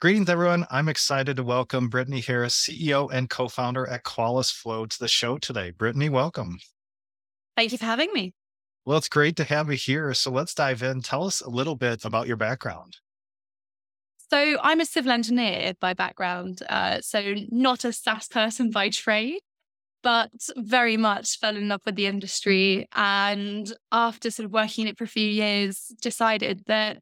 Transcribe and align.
Greetings, 0.00 0.30
everyone. 0.30 0.64
I'm 0.70 0.88
excited 0.88 1.38
to 1.38 1.42
welcome 1.42 1.88
Brittany 1.88 2.20
Harris, 2.20 2.54
CEO 2.54 3.10
and 3.12 3.28
co 3.28 3.48
founder 3.48 3.84
at 3.84 4.04
Qualis 4.04 4.52
Flow, 4.52 4.86
to 4.86 4.96
the 4.96 5.08
show 5.08 5.38
today. 5.38 5.72
Brittany, 5.72 6.08
welcome. 6.08 6.60
Thank 7.56 7.72
you 7.72 7.78
for 7.78 7.86
having 7.86 8.12
me. 8.12 8.32
Well, 8.84 8.96
it's 8.96 9.08
great 9.08 9.34
to 9.38 9.44
have 9.44 9.72
you 9.72 9.76
here. 9.76 10.14
So 10.14 10.30
let's 10.30 10.54
dive 10.54 10.84
in. 10.84 11.02
Tell 11.02 11.24
us 11.24 11.40
a 11.40 11.50
little 11.50 11.74
bit 11.74 12.04
about 12.04 12.28
your 12.28 12.36
background. 12.36 12.98
So, 14.30 14.58
I'm 14.62 14.78
a 14.78 14.86
civil 14.86 15.10
engineer 15.10 15.72
by 15.80 15.94
background. 15.94 16.62
Uh, 16.68 17.00
so, 17.00 17.34
not 17.50 17.84
a 17.84 17.92
SaaS 17.92 18.28
person 18.28 18.70
by 18.70 18.90
trade, 18.90 19.40
but 20.04 20.30
very 20.56 20.96
much 20.96 21.40
fell 21.40 21.56
in 21.56 21.66
love 21.66 21.80
with 21.84 21.96
the 21.96 22.06
industry. 22.06 22.86
And 22.94 23.72
after 23.90 24.30
sort 24.30 24.44
of 24.44 24.52
working 24.52 24.82
in 24.82 24.92
it 24.92 24.98
for 24.98 25.04
a 25.04 25.08
few 25.08 25.28
years, 25.28 25.92
decided 26.00 26.62
that 26.68 26.98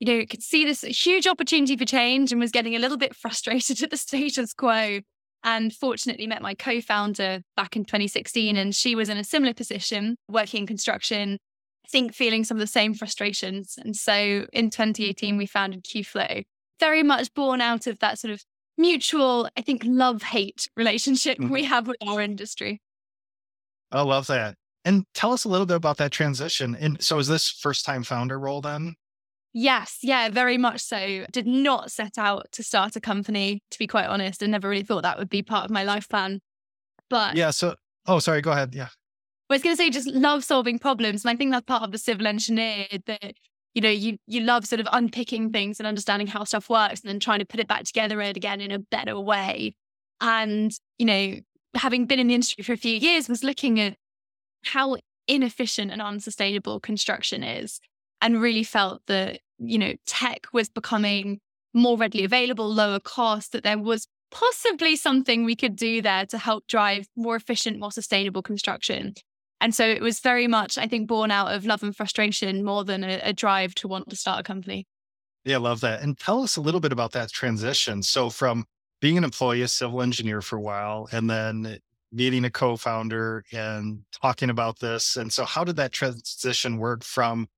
you 0.00 0.06
know, 0.06 0.26
could 0.26 0.42
see 0.42 0.64
this 0.64 0.82
huge 0.82 1.26
opportunity 1.26 1.76
for 1.76 1.84
change 1.84 2.32
and 2.32 2.40
was 2.40 2.50
getting 2.50 2.76
a 2.76 2.78
little 2.78 2.98
bit 2.98 3.14
frustrated 3.14 3.82
at 3.82 3.90
the 3.90 3.96
status 3.96 4.52
quo. 4.52 5.00
And 5.44 5.72
fortunately, 5.72 6.26
met 6.26 6.42
my 6.42 6.54
co 6.54 6.80
founder 6.80 7.42
back 7.56 7.76
in 7.76 7.84
2016, 7.84 8.56
and 8.56 8.74
she 8.74 8.94
was 8.94 9.08
in 9.08 9.16
a 9.16 9.24
similar 9.24 9.54
position 9.54 10.16
working 10.28 10.62
in 10.62 10.66
construction, 10.66 11.38
I 11.84 11.88
think 11.88 12.14
feeling 12.14 12.42
some 12.42 12.56
of 12.56 12.60
the 12.60 12.66
same 12.66 12.94
frustrations. 12.94 13.78
And 13.78 13.94
so 13.94 14.46
in 14.52 14.70
2018, 14.70 15.36
we 15.36 15.46
founded 15.46 15.84
QFlow, 15.84 16.42
very 16.80 17.02
much 17.02 17.32
born 17.34 17.60
out 17.60 17.86
of 17.86 18.00
that 18.00 18.18
sort 18.18 18.34
of 18.34 18.42
mutual, 18.76 19.48
I 19.56 19.62
think, 19.62 19.82
love 19.84 20.22
hate 20.22 20.68
relationship 20.76 21.38
mm-hmm. 21.38 21.52
we 21.52 21.64
have 21.64 21.86
with 21.86 21.96
our 22.06 22.20
industry. 22.20 22.80
I 23.92 24.02
love 24.02 24.26
that. 24.26 24.56
And 24.84 25.04
tell 25.14 25.32
us 25.32 25.44
a 25.44 25.48
little 25.48 25.66
bit 25.66 25.76
about 25.76 25.96
that 25.98 26.12
transition. 26.12 26.76
And 26.78 27.02
so, 27.02 27.18
is 27.18 27.28
this 27.28 27.48
first 27.48 27.84
time 27.84 28.02
founder 28.02 28.38
role 28.38 28.60
then? 28.60 28.94
Yes, 29.52 29.98
yeah, 30.02 30.28
very 30.28 30.58
much 30.58 30.80
so. 30.80 31.24
Did 31.32 31.46
not 31.46 31.90
set 31.90 32.18
out 32.18 32.46
to 32.52 32.62
start 32.62 32.94
a 32.96 33.00
company, 33.00 33.62
to 33.70 33.78
be 33.78 33.86
quite 33.86 34.06
honest, 34.06 34.42
and 34.42 34.52
never 34.52 34.68
really 34.68 34.82
thought 34.82 35.02
that 35.02 35.18
would 35.18 35.30
be 35.30 35.42
part 35.42 35.64
of 35.64 35.70
my 35.70 35.82
life 35.82 36.08
plan. 36.08 36.40
But 37.08 37.36
yeah, 37.36 37.50
so 37.50 37.74
oh, 38.06 38.18
sorry, 38.18 38.42
go 38.42 38.52
ahead. 38.52 38.74
Yeah. 38.74 38.88
I 39.48 39.54
was 39.54 39.62
going 39.62 39.74
to 39.74 39.76
say, 39.76 39.90
just 39.90 40.08
love 40.08 40.44
solving 40.44 40.78
problems, 40.78 41.24
and 41.24 41.30
I 41.30 41.36
think 41.36 41.52
that's 41.52 41.64
part 41.64 41.82
of 41.82 41.92
the 41.92 41.98
civil 41.98 42.26
engineer 42.26 42.86
that 43.06 43.34
you 43.74 43.80
know 43.80 43.88
you 43.90 44.18
you 44.26 44.40
love 44.40 44.66
sort 44.66 44.80
of 44.80 44.88
unpicking 44.92 45.52
things 45.52 45.80
and 45.80 45.86
understanding 45.86 46.26
how 46.26 46.44
stuff 46.44 46.68
works, 46.68 47.00
and 47.00 47.08
then 47.08 47.20
trying 47.20 47.38
to 47.38 47.46
put 47.46 47.60
it 47.60 47.68
back 47.68 47.84
together 47.84 48.20
again 48.20 48.60
in 48.60 48.70
a 48.70 48.78
better 48.78 49.18
way. 49.18 49.74
And 50.20 50.72
you 50.98 51.06
know, 51.06 51.34
having 51.74 52.06
been 52.06 52.18
in 52.18 52.26
the 52.26 52.34
industry 52.34 52.64
for 52.64 52.72
a 52.72 52.76
few 52.76 52.96
years, 52.96 53.28
was 53.28 53.44
looking 53.44 53.80
at 53.80 53.96
how 54.64 54.96
inefficient 55.28 55.92
and 55.92 56.02
unsustainable 56.02 56.80
construction 56.80 57.42
is 57.42 57.80
and 58.26 58.42
really 58.42 58.64
felt 58.64 59.02
that 59.06 59.40
you 59.58 59.78
know, 59.78 59.94
tech 60.06 60.46
was 60.52 60.68
becoming 60.68 61.40
more 61.72 61.96
readily 61.96 62.24
available, 62.24 62.68
lower 62.68 63.00
cost, 63.00 63.52
that 63.52 63.64
there 63.64 63.78
was 63.78 64.06
possibly 64.30 64.96
something 64.96 65.44
we 65.44 65.56
could 65.56 65.76
do 65.76 66.02
there 66.02 66.26
to 66.26 66.38
help 66.38 66.66
drive 66.66 67.06
more 67.16 67.36
efficient, 67.36 67.78
more 67.78 67.92
sustainable 67.92 68.42
construction. 68.42 69.14
And 69.60 69.74
so 69.74 69.86
it 69.86 70.02
was 70.02 70.20
very 70.20 70.46
much, 70.46 70.76
I 70.76 70.86
think, 70.86 71.08
born 71.08 71.30
out 71.30 71.54
of 71.54 71.64
love 71.64 71.82
and 71.82 71.96
frustration 71.96 72.64
more 72.64 72.84
than 72.84 73.04
a, 73.04 73.20
a 73.22 73.32
drive 73.32 73.74
to 73.76 73.88
want 73.88 74.10
to 74.10 74.16
start 74.16 74.40
a 74.40 74.42
company. 74.42 74.86
Yeah, 75.44 75.56
I 75.56 75.60
love 75.60 75.80
that. 75.80 76.02
And 76.02 76.18
tell 76.18 76.42
us 76.42 76.56
a 76.56 76.60
little 76.60 76.80
bit 76.80 76.92
about 76.92 77.12
that 77.12 77.30
transition. 77.30 78.02
So, 78.02 78.28
from 78.28 78.66
being 79.00 79.16
an 79.16 79.24
employee, 79.24 79.62
a 79.62 79.68
civil 79.68 80.02
engineer 80.02 80.42
for 80.42 80.56
a 80.56 80.60
while, 80.60 81.08
and 81.12 81.30
then 81.30 81.78
meeting 82.12 82.44
a 82.44 82.50
co 82.50 82.76
founder 82.76 83.44
and 83.52 84.00
talking 84.20 84.50
about 84.50 84.80
this. 84.80 85.16
And 85.16 85.32
so, 85.32 85.44
how 85.44 85.62
did 85.64 85.76
that 85.76 85.92
transition 85.92 86.78
work 86.78 87.04
from 87.04 87.48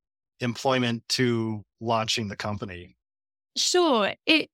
employment 0.41 1.03
to 1.11 1.63
launching 1.81 2.29
the 2.29 2.37
company? 2.37 2.97
Sure. 3.57 4.13
It 4.27 4.51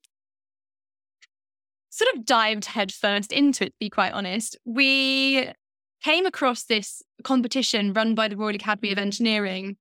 sort 1.91 2.15
of 2.15 2.25
dived 2.25 2.65
headfirst 2.65 3.33
into 3.33 3.65
it, 3.65 3.69
to 3.69 3.77
be 3.79 3.91
quite 3.91 4.13
honest. 4.13 4.57
We 4.65 5.51
came 6.03 6.27
across 6.27 6.65
this 6.65 7.03
competition 7.23 7.93
run 7.93 8.14
by 8.14 8.29
the 8.29 8.36
Royal 8.36 8.55
Academy 8.55 8.92
of 8.92 8.98
Engineering, 8.98 9.77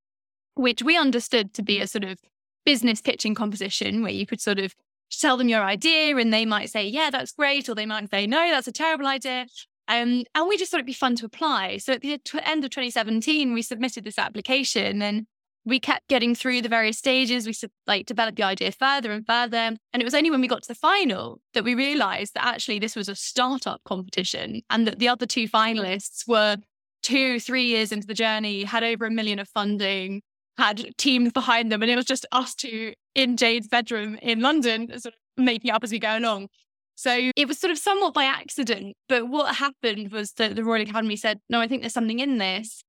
which 0.55 0.83
we 0.83 0.97
understood 0.97 1.53
to 1.55 1.63
be 1.63 1.79
a 1.79 1.87
sort 1.87 2.03
of 2.03 2.19
business 2.65 3.01
pitching 3.01 3.35
competition 3.35 4.03
where 4.03 4.11
you 4.11 4.25
could 4.25 4.39
sort 4.39 4.59
of 4.59 4.73
tell 5.11 5.37
them 5.37 5.49
your 5.49 5.63
idea 5.63 6.15
and 6.15 6.33
they 6.33 6.45
might 6.45 6.69
say, 6.69 6.85
yeah, 6.87 7.09
that's 7.09 7.33
great. 7.33 7.67
Or 7.67 7.75
they 7.75 7.85
might 7.85 8.09
say, 8.09 8.25
no, 8.27 8.49
that's 8.51 8.67
a 8.67 8.71
terrible 8.71 9.07
idea. 9.07 9.47
Um, 9.87 10.23
and 10.33 10.47
we 10.47 10.57
just 10.57 10.71
thought 10.71 10.77
it'd 10.77 10.85
be 10.85 10.93
fun 10.93 11.15
to 11.17 11.25
apply. 11.25 11.77
So 11.77 11.93
at 11.93 12.01
the 12.01 12.19
end 12.45 12.63
of 12.63 12.71
2017, 12.71 13.53
we 13.53 13.61
submitted 13.61 14.03
this 14.03 14.17
application 14.17 15.01
and 15.01 15.25
we 15.65 15.79
kept 15.79 16.07
getting 16.09 16.35
through 16.35 16.61
the 16.61 16.69
various 16.69 16.97
stages. 16.97 17.47
We 17.47 17.55
like 17.87 18.05
developed 18.05 18.37
the 18.37 18.43
idea 18.43 18.71
further 18.71 19.11
and 19.11 19.25
further. 19.25 19.57
And 19.57 20.01
it 20.01 20.03
was 20.03 20.13
only 20.13 20.29
when 20.29 20.41
we 20.41 20.47
got 20.47 20.63
to 20.63 20.67
the 20.67 20.75
final 20.75 21.39
that 21.53 21.63
we 21.63 21.73
realized 21.73 22.33
that 22.33 22.45
actually 22.45 22.79
this 22.79 22.95
was 22.95 23.07
a 23.07 23.15
startup 23.15 23.81
competition 23.85 24.61
and 24.69 24.85
that 24.87 24.99
the 24.99 25.07
other 25.07 25.25
two 25.25 25.47
finalists 25.47 26.27
were 26.27 26.57
two, 27.01 27.39
three 27.39 27.65
years 27.65 27.91
into 27.91 28.07
the 28.07 28.13
journey, 28.13 28.63
had 28.63 28.83
over 28.83 29.05
a 29.05 29.11
million 29.11 29.39
of 29.39 29.47
funding, 29.47 30.21
had 30.57 30.97
teams 30.97 31.31
behind 31.31 31.71
them. 31.71 31.81
And 31.81 31.91
it 31.91 31.95
was 31.95 32.05
just 32.05 32.25
us 32.31 32.55
two 32.55 32.93
in 33.15 33.37
Jade's 33.37 33.67
bedroom 33.67 34.17
in 34.21 34.41
London, 34.41 34.87
sort 34.99 35.13
of 35.13 35.43
making 35.43 35.71
up 35.71 35.83
as 35.83 35.91
we 35.91 35.99
go 35.99 36.17
along. 36.17 36.47
So 36.95 37.31
it 37.35 37.47
was 37.47 37.57
sort 37.57 37.71
of 37.71 37.77
somewhat 37.77 38.13
by 38.13 38.25
accident. 38.25 38.95
But 39.09 39.27
what 39.27 39.55
happened 39.55 40.11
was 40.11 40.33
that 40.33 40.55
the 40.55 40.63
Royal 40.63 40.83
Academy 40.83 41.15
said, 41.15 41.39
no, 41.49 41.59
I 41.59 41.67
think 41.67 41.81
there's 41.81 41.93
something 41.93 42.19
in 42.19 42.37
this 42.37 42.83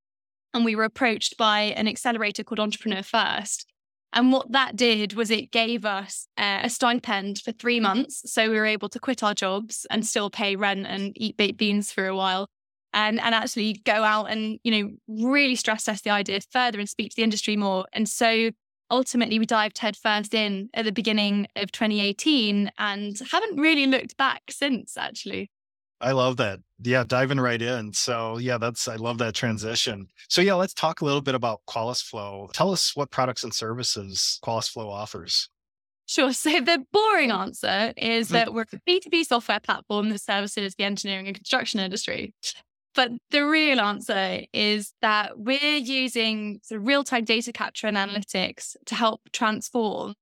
and 0.54 0.64
we 0.64 0.76
were 0.76 0.84
approached 0.84 1.36
by 1.36 1.60
an 1.76 1.88
accelerator 1.88 2.44
called 2.44 2.60
Entrepreneur 2.60 3.02
First. 3.02 3.66
And 4.12 4.30
what 4.30 4.52
that 4.52 4.76
did 4.76 5.14
was 5.14 5.30
it 5.30 5.50
gave 5.50 5.84
us 5.84 6.28
uh, 6.38 6.60
a 6.62 6.70
stipend 6.70 7.40
for 7.40 7.50
three 7.50 7.80
months. 7.80 8.22
So 8.32 8.48
we 8.48 8.56
were 8.56 8.64
able 8.64 8.88
to 8.90 9.00
quit 9.00 9.24
our 9.24 9.34
jobs 9.34 9.86
and 9.90 10.06
still 10.06 10.30
pay 10.30 10.54
rent 10.54 10.86
and 10.86 11.12
eat 11.16 11.36
baked 11.36 11.58
beans 11.58 11.90
for 11.90 12.06
a 12.06 12.14
while. 12.14 12.46
And, 12.92 13.20
and 13.20 13.34
actually 13.34 13.82
go 13.84 14.04
out 14.04 14.26
and, 14.26 14.60
you 14.62 14.70
know, 14.70 14.90
really 15.08 15.56
stress 15.56 15.82
test 15.82 16.04
the 16.04 16.10
idea 16.10 16.38
further 16.52 16.78
and 16.78 16.88
speak 16.88 17.10
to 17.10 17.16
the 17.16 17.24
industry 17.24 17.56
more. 17.56 17.86
And 17.92 18.08
so 18.08 18.50
ultimately 18.88 19.40
we 19.40 19.46
dived 19.46 19.78
headfirst 19.78 20.32
in 20.32 20.70
at 20.74 20.84
the 20.84 20.92
beginning 20.92 21.48
of 21.56 21.72
2018 21.72 22.70
and 22.78 23.20
haven't 23.32 23.56
really 23.56 23.88
looked 23.88 24.16
back 24.16 24.42
since 24.48 24.96
actually. 24.96 25.50
I 26.04 26.12
love 26.12 26.36
that. 26.36 26.60
Yeah, 26.82 27.02
diving 27.06 27.40
right 27.40 27.60
in. 27.60 27.94
So 27.94 28.36
yeah, 28.36 28.58
that's 28.58 28.86
I 28.88 28.96
love 28.96 29.16
that 29.18 29.34
transition. 29.34 30.08
So 30.28 30.42
yeah, 30.42 30.52
let's 30.54 30.74
talk 30.74 31.00
a 31.00 31.04
little 31.04 31.22
bit 31.22 31.34
about 31.34 31.62
Qualis 31.66 32.02
Flow. 32.02 32.50
Tell 32.52 32.72
us 32.72 32.94
what 32.94 33.10
products 33.10 33.42
and 33.42 33.54
services 33.54 34.38
Qualis 34.44 34.68
Flow 34.68 34.90
offers. 34.90 35.48
Sure. 36.06 36.34
So 36.34 36.60
the 36.60 36.84
boring 36.92 37.30
answer 37.30 37.94
is 37.96 38.26
mm-hmm. 38.26 38.34
that 38.34 38.52
we're 38.52 38.66
a 38.70 38.80
B2B 38.86 39.24
software 39.24 39.60
platform 39.60 40.10
that 40.10 40.20
services 40.20 40.74
the 40.74 40.84
engineering 40.84 41.26
and 41.26 41.34
construction 41.34 41.80
industry. 41.80 42.34
But 42.94 43.10
the 43.30 43.46
real 43.46 43.80
answer 43.80 44.42
is 44.52 44.92
that 45.00 45.38
we're 45.38 45.78
using 45.78 46.60
sort 46.62 46.82
of 46.82 46.86
real-time 46.86 47.24
data 47.24 47.50
capture 47.50 47.86
and 47.86 47.96
analytics 47.96 48.76
to 48.86 48.94
help 48.94 49.22
transform 49.32 50.14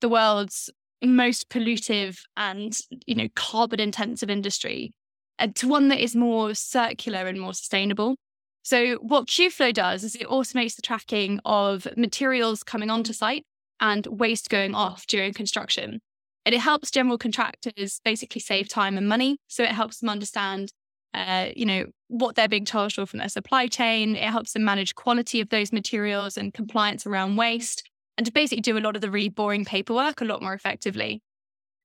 the 0.00 0.08
world's 0.08 0.70
most 1.04 1.50
pollutive 1.50 2.18
and 2.36 2.78
you 3.06 3.14
know 3.14 3.28
carbon 3.34 3.80
intensive 3.80 4.30
industry 4.30 4.92
to 5.38 5.68
one 5.68 5.88
that 5.88 6.02
is 6.02 6.16
more 6.16 6.54
circular 6.54 7.26
and 7.26 7.40
more 7.40 7.54
sustainable. 7.54 8.16
So, 8.62 8.96
what 8.96 9.28
QFlow 9.28 9.72
does 9.72 10.02
is 10.02 10.16
it 10.16 10.26
automates 10.26 10.74
the 10.74 10.82
tracking 10.82 11.38
of 11.44 11.86
materials 11.96 12.64
coming 12.64 12.90
onto 12.90 13.12
site 13.12 13.44
and 13.80 14.06
waste 14.06 14.48
going 14.48 14.74
off 14.74 15.06
during 15.06 15.32
construction. 15.32 16.00
And 16.44 16.54
it 16.54 16.60
helps 16.60 16.90
general 16.90 17.18
contractors 17.18 18.00
basically 18.04 18.40
save 18.40 18.68
time 18.68 18.96
and 18.96 19.08
money. 19.08 19.36
So, 19.46 19.62
it 19.62 19.70
helps 19.70 20.00
them 20.00 20.08
understand, 20.08 20.72
uh, 21.14 21.50
you 21.54 21.64
know, 21.64 21.86
what 22.08 22.34
they're 22.34 22.48
being 22.48 22.64
charged 22.64 22.96
for 22.96 23.06
from 23.06 23.18
their 23.18 23.28
supply 23.28 23.68
chain. 23.68 24.16
It 24.16 24.30
helps 24.30 24.52
them 24.52 24.64
manage 24.64 24.94
quality 24.96 25.40
of 25.40 25.50
those 25.50 25.72
materials 25.72 26.36
and 26.36 26.52
compliance 26.52 27.06
around 27.06 27.36
waste, 27.36 27.88
and 28.16 28.26
to 28.26 28.32
basically 28.32 28.62
do 28.62 28.76
a 28.76 28.80
lot 28.80 28.96
of 28.96 29.02
the 29.02 29.10
really 29.10 29.28
boring 29.28 29.64
paperwork 29.64 30.20
a 30.20 30.24
lot 30.24 30.42
more 30.42 30.54
effectively. 30.54 31.22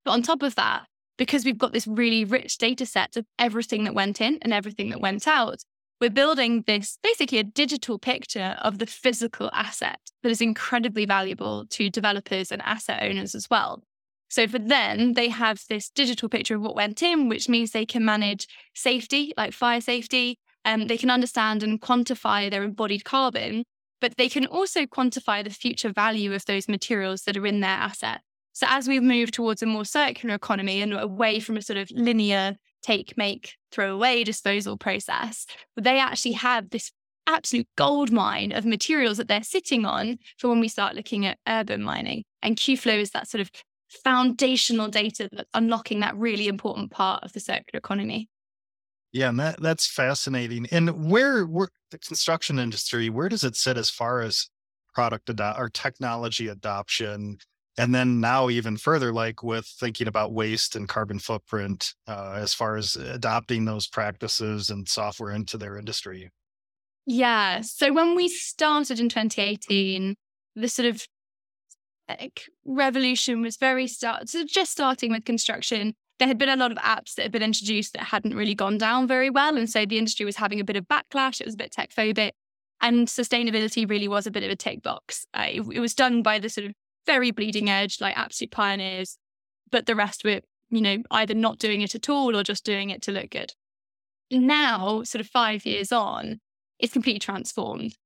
But 0.04 0.12
on 0.12 0.22
top 0.22 0.42
of 0.42 0.56
that, 0.56 0.86
because 1.22 1.44
we've 1.44 1.56
got 1.56 1.72
this 1.72 1.86
really 1.86 2.24
rich 2.24 2.58
data 2.58 2.84
set 2.84 3.16
of 3.16 3.24
everything 3.38 3.84
that 3.84 3.94
went 3.94 4.20
in 4.20 4.40
and 4.42 4.52
everything 4.52 4.90
that 4.90 5.00
went 5.00 5.28
out, 5.28 5.62
we're 6.00 6.10
building 6.10 6.64
this 6.66 6.98
basically 7.00 7.38
a 7.38 7.44
digital 7.44 7.96
picture 7.96 8.56
of 8.60 8.80
the 8.80 8.86
physical 8.86 9.48
asset 9.52 10.00
that 10.24 10.30
is 10.30 10.40
incredibly 10.40 11.06
valuable 11.06 11.64
to 11.70 11.88
developers 11.90 12.50
and 12.50 12.60
asset 12.62 13.04
owners 13.04 13.36
as 13.36 13.48
well. 13.48 13.84
So 14.30 14.48
for 14.48 14.58
them, 14.58 15.12
they 15.12 15.28
have 15.28 15.62
this 15.68 15.90
digital 15.90 16.28
picture 16.28 16.56
of 16.56 16.62
what 16.62 16.74
went 16.74 17.04
in, 17.04 17.28
which 17.28 17.48
means 17.48 17.70
they 17.70 17.86
can 17.86 18.04
manage 18.04 18.48
safety, 18.74 19.32
like 19.36 19.52
fire 19.52 19.80
safety. 19.80 20.40
Um, 20.64 20.88
they 20.88 20.98
can 20.98 21.08
understand 21.08 21.62
and 21.62 21.80
quantify 21.80 22.50
their 22.50 22.64
embodied 22.64 23.04
carbon, 23.04 23.62
but 24.00 24.16
they 24.16 24.28
can 24.28 24.46
also 24.46 24.86
quantify 24.86 25.44
the 25.44 25.50
future 25.50 25.92
value 25.92 26.34
of 26.34 26.46
those 26.46 26.66
materials 26.66 27.22
that 27.22 27.36
are 27.36 27.46
in 27.46 27.60
their 27.60 27.70
asset. 27.70 28.22
So 28.52 28.66
as 28.68 28.86
we 28.86 29.00
move 29.00 29.30
towards 29.30 29.62
a 29.62 29.66
more 29.66 29.84
circular 29.84 30.34
economy 30.34 30.82
and 30.82 30.92
away 30.92 31.40
from 31.40 31.56
a 31.56 31.62
sort 31.62 31.78
of 31.78 31.90
linear 31.90 32.56
take, 32.82 33.16
make, 33.16 33.54
throw 33.70 33.94
away 33.94 34.24
disposal 34.24 34.76
process, 34.76 35.46
they 35.76 35.98
actually 35.98 36.32
have 36.32 36.70
this 36.70 36.90
absolute 37.26 37.68
gold 37.76 38.10
mine 38.10 38.52
of 38.52 38.64
materials 38.64 39.16
that 39.16 39.28
they're 39.28 39.42
sitting 39.42 39.84
on 39.84 40.18
for 40.38 40.48
when 40.48 40.60
we 40.60 40.68
start 40.68 40.94
looking 40.94 41.24
at 41.24 41.38
urban 41.48 41.82
mining. 41.82 42.24
And 42.42 42.56
QFlow 42.56 42.98
is 42.98 43.10
that 43.10 43.28
sort 43.28 43.40
of 43.40 43.50
foundational 43.88 44.88
data 44.88 45.28
that's 45.30 45.48
unlocking 45.54 46.00
that 46.00 46.16
really 46.16 46.48
important 46.48 46.90
part 46.90 47.22
of 47.22 47.32
the 47.32 47.40
circular 47.40 47.78
economy. 47.78 48.28
Yeah, 49.12 49.28
and 49.28 49.38
that 49.40 49.60
that's 49.60 49.86
fascinating. 49.86 50.66
And 50.72 51.10
where 51.10 51.44
where 51.44 51.68
the 51.90 51.98
construction 51.98 52.58
industry, 52.58 53.10
where 53.10 53.28
does 53.28 53.44
it 53.44 53.56
sit 53.56 53.76
as 53.76 53.90
far 53.90 54.22
as 54.22 54.48
product 54.94 55.28
ado- 55.28 55.52
or 55.56 55.68
technology 55.68 56.48
adoption? 56.48 57.36
And 57.78 57.94
then 57.94 58.20
now 58.20 58.50
even 58.50 58.76
further, 58.76 59.12
like 59.12 59.42
with 59.42 59.66
thinking 59.66 60.06
about 60.06 60.32
waste 60.32 60.76
and 60.76 60.88
carbon 60.88 61.18
footprint, 61.18 61.94
uh, 62.06 62.34
as 62.36 62.52
far 62.52 62.76
as 62.76 62.96
adopting 62.96 63.64
those 63.64 63.86
practices 63.86 64.68
and 64.68 64.86
software 64.86 65.32
into 65.32 65.56
their 65.56 65.78
industry. 65.78 66.30
Yeah. 67.06 67.62
So 67.62 67.92
when 67.92 68.14
we 68.14 68.28
started 68.28 69.00
in 69.00 69.08
2018, 69.08 70.14
the 70.54 70.68
sort 70.68 70.88
of 70.88 71.06
revolution 72.66 73.40
was 73.40 73.56
very 73.56 73.86
start 73.86 74.28
so 74.28 74.44
just 74.44 74.72
starting 74.72 75.10
with 75.10 75.24
construction 75.24 75.94
there 76.22 76.28
had 76.28 76.38
been 76.38 76.48
a 76.48 76.56
lot 76.56 76.70
of 76.70 76.78
apps 76.78 77.16
that 77.16 77.22
had 77.22 77.32
been 77.32 77.42
introduced 77.42 77.94
that 77.94 78.04
hadn't 78.04 78.36
really 78.36 78.54
gone 78.54 78.78
down 78.78 79.08
very 79.08 79.28
well. 79.28 79.56
And 79.56 79.68
so 79.68 79.84
the 79.84 79.98
industry 79.98 80.24
was 80.24 80.36
having 80.36 80.60
a 80.60 80.64
bit 80.64 80.76
of 80.76 80.86
backlash. 80.86 81.40
It 81.40 81.46
was 81.46 81.54
a 81.54 81.56
bit 81.56 81.72
tech 81.72 81.90
phobic. 81.90 82.30
And 82.80 83.08
sustainability 83.08 83.90
really 83.90 84.06
was 84.06 84.26
a 84.28 84.30
bit 84.30 84.44
of 84.44 84.50
a 84.50 84.54
tick 84.54 84.82
box. 84.82 85.26
Uh, 85.34 85.46
it, 85.48 85.62
it 85.72 85.80
was 85.80 85.94
done 85.94 86.22
by 86.22 86.38
the 86.38 86.48
sort 86.48 86.68
of 86.68 86.74
very 87.06 87.30
bleeding 87.30 87.68
edge, 87.68 88.00
like 88.00 88.16
absolute 88.16 88.50
pioneers, 88.50 89.18
but 89.70 89.86
the 89.86 89.96
rest 89.96 90.24
were, 90.24 90.40
you 90.70 90.80
know, 90.80 90.98
either 91.10 91.34
not 91.34 91.58
doing 91.58 91.80
it 91.80 91.94
at 91.94 92.08
all 92.08 92.36
or 92.36 92.42
just 92.42 92.64
doing 92.64 92.90
it 92.90 93.02
to 93.02 93.12
look 93.12 93.30
good. 93.30 93.52
Now, 94.30 95.02
sort 95.02 95.20
of 95.20 95.26
five 95.26 95.66
years 95.66 95.92
on, 95.92 96.40
it's 96.78 96.92
completely 96.92 97.20
transformed. 97.20 97.96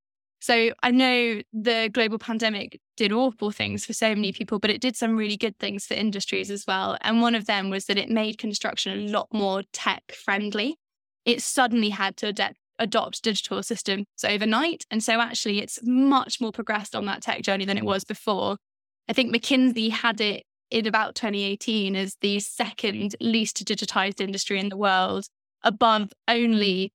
So 0.41 0.71
I 0.83 0.91
know 0.91 1.43
the 1.53 1.91
global 1.93 2.19
pandemic 2.19 2.81
did 2.97 3.11
awful 3.11 3.51
things 3.51 3.87
for 3.87 3.93
so 3.93 4.15
many 4.15 4.33
people, 4.33 4.59
but 4.59 4.71
it 4.71 4.81
did 4.81 4.97
some 4.97 5.17
really 5.17 5.37
good 5.37 5.59
things 5.59 5.87
for 5.87 5.95
industries 5.95 6.51
as 6.51 6.67
well. 6.67 6.99
And 7.01 7.21
one 7.21 7.35
of 7.35 7.47
them 7.47 7.71
was 7.71 7.87
that 7.87 7.99
it 7.99 8.11
made 8.11 8.39
construction 8.39 8.93
a 8.93 9.11
lot 9.11 9.29
more 9.33 9.63
tech 9.73 10.13
friendly. 10.13 10.79
It 11.25 11.43
suddenly 11.43 11.91
had 11.91 12.17
to 12.19 12.29
adapt, 12.29 12.59
adopt 12.79 13.23
digital 13.23 13.63
systems 13.63 14.07
overnight. 14.25 14.85
And 14.91 15.03
so 15.03 15.21
actually 15.21 15.61
it's 15.61 15.81
much 15.83 16.41
more 16.41 16.53
progressed 16.53 16.95
on 16.95 17.07
that 17.07 17.23
tech 17.23 17.43
journey 17.43 17.65
than 17.65 17.79
it 17.79 17.85
was 17.85 18.05
before. 18.05 18.59
I 19.09 19.13
think 19.13 19.35
McKinsey 19.35 19.91
had 19.91 20.21
it 20.21 20.45
in 20.71 20.87
about 20.87 21.15
2018 21.15 21.95
as 21.95 22.17
the 22.21 22.41
second 22.41 23.15
least 23.21 23.65
digitized 23.65 24.21
industry 24.21 24.59
in 24.59 24.69
the 24.69 24.77
world, 24.77 25.27
above 25.63 26.13
only 26.29 26.93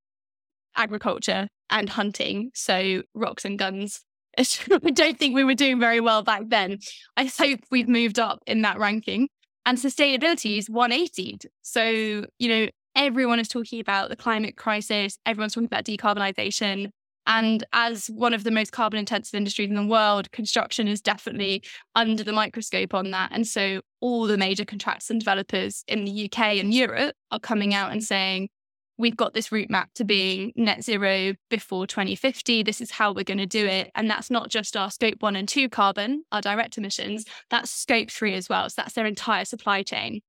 agriculture 0.76 1.48
and 1.70 1.90
hunting. 1.90 2.52
So 2.54 3.04
rocks 3.14 3.46
and 3.46 3.58
guns. 3.58 4.02
I 4.38 4.44
don't 4.92 5.18
think 5.18 5.36
we 5.36 5.44
were 5.44 5.56
doing 5.56 5.80
very 5.80 6.00
well 6.00 6.24
back 6.24 6.44
then. 6.48 6.80
I 7.18 7.26
hope 7.26 7.60
we've 7.70 7.88
moved 7.88 8.20
up 8.20 8.40
in 8.46 8.62
that 8.62 8.80
ranking. 8.80 9.30
And 9.66 9.78
sustainability 9.78 10.58
is 10.58 10.70
180. 10.70 11.38
So, 11.62 12.26
you 12.40 12.50
know, 12.50 12.68
everyone 12.96 13.40
is 13.40 13.48
talking 13.48 13.80
about 13.80 14.10
the 14.10 14.16
climate 14.16 14.58
crisis, 14.58 15.18
everyone's 15.26 15.54
talking 15.54 15.66
about 15.66 15.86
decarbonization. 15.86 16.90
And 17.28 17.64
as 17.74 18.08
one 18.08 18.34
of 18.34 18.44
the 18.44 18.52
most 18.52 18.72
carbon 18.72 19.00
intensive 19.00 19.36
industries 19.36 19.70
in 19.70 19.76
the 19.76 19.86
world, 19.86 20.32
construction 20.32 20.88
is 20.88 21.02
definitely 21.02 21.64
under 21.96 22.24
the 22.24 22.34
microscope 22.34 22.94
on 22.94 23.12
that. 23.12 23.32
And 23.32 23.46
so 23.48 23.82
all 24.00 24.26
the 24.26 24.38
major 24.38 24.66
contractors 24.66 25.10
and 25.10 25.20
developers 25.20 25.84
in 25.88 26.06
the 26.06 26.26
UK 26.26 26.58
and 26.58 26.74
Europe 26.74 27.16
are 27.32 27.40
coming 27.40 27.74
out 27.74 27.92
and 27.92 28.04
saying, 28.04 28.50
we've 28.98 29.18
got 29.18 29.34
this 29.34 29.52
route 29.52 29.70
map 29.70 29.90
to 29.96 30.04
being 30.04 30.54
net 30.56 30.84
zero 30.84 31.34
before 31.50 31.88
2050. 31.88 32.64
This 32.64 32.80
is 32.80 32.92
how 32.92 33.12
we're 33.12 33.24
going 33.24 33.38
to 33.40 33.46
do 33.46 33.66
it. 33.66 33.92
And 33.96 34.10
that's 34.10 34.30
not 34.30 34.50
just 34.50 34.78
our 34.78 34.92
scope 34.92 35.22
one 35.22 35.36
and 35.36 35.50
two 35.50 35.70
carbon, 35.70 36.24
our 36.32 36.42
direct 36.42 36.78
emissions, 36.78 37.26
that's 37.50 37.72
scope 37.72 38.12
three 38.12 38.36
as 38.36 38.48
well. 38.48 38.70
So 38.70 38.82
that's 38.82 38.94
their 38.94 39.08
entire 39.08 39.46
supply 39.46 39.84
chain. 39.84 40.22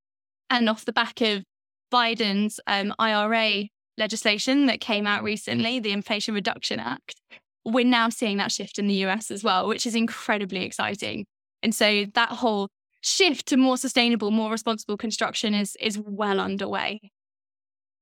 And 0.50 0.68
off 0.68 0.84
the 0.84 0.92
back 0.92 1.20
of 1.20 1.44
Biden's 1.92 2.58
um, 2.66 2.94
IRA 2.98 3.68
legislation 3.98 4.66
that 4.66 4.80
came 4.80 5.06
out 5.06 5.18
mm-hmm. 5.18 5.26
recently, 5.26 5.80
the 5.80 5.92
Inflation 5.92 6.34
Reduction 6.34 6.80
Act, 6.80 7.20
we're 7.64 7.84
now 7.84 8.08
seeing 8.08 8.38
that 8.38 8.52
shift 8.52 8.78
in 8.78 8.86
the 8.86 9.04
US 9.06 9.30
as 9.30 9.44
well, 9.44 9.68
which 9.68 9.86
is 9.86 9.94
incredibly 9.94 10.64
exciting. 10.64 11.26
And 11.62 11.74
so 11.74 12.06
that 12.14 12.30
whole 12.30 12.68
shift 13.02 13.46
to 13.46 13.56
more 13.56 13.76
sustainable, 13.76 14.30
more 14.30 14.50
responsible 14.50 14.96
construction 14.96 15.54
is 15.54 15.76
is 15.80 15.98
well 15.98 16.40
underway. 16.40 17.00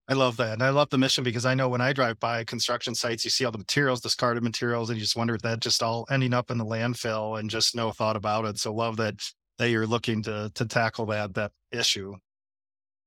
I 0.09 0.15
love 0.15 0.37
that. 0.39 0.55
And 0.55 0.63
I 0.63 0.71
love 0.71 0.91
the 0.91 0.99
mission 0.99 1.23
because 1.23 1.47
I 1.47 1.55
know 1.55 1.69
when 1.69 1.81
I 1.81 1.93
drive 1.93 2.19
by 2.19 2.43
construction 2.43 2.97
sites, 2.97 3.25
you 3.25 3.31
see 3.31 3.45
all 3.45 3.53
the 3.53 3.59
materials, 3.59 4.01
discarded 4.01 4.43
materials, 4.43 4.91
and 4.91 4.99
you 4.99 5.05
just 5.05 5.15
wonder 5.15 5.37
if 5.37 5.43
that 5.43 5.61
just 5.61 5.85
all 5.85 6.05
ending 6.11 6.35
up 6.35 6.51
in 6.51 6.59
the 6.59 6.65
landfill 6.65 7.39
and 7.39 7.49
just 7.49 7.77
no 7.77 7.93
thought 7.93 8.17
about 8.17 8.45
it. 8.45 8.59
So 8.59 8.75
love 8.75 8.97
that 8.97 9.23
that 9.59 9.71
you're 9.71 9.87
looking 9.87 10.23
to 10.25 10.51
to 10.55 10.67
tackle 10.67 11.07
that 11.07 11.35
that 11.35 11.53
issue. 11.71 12.15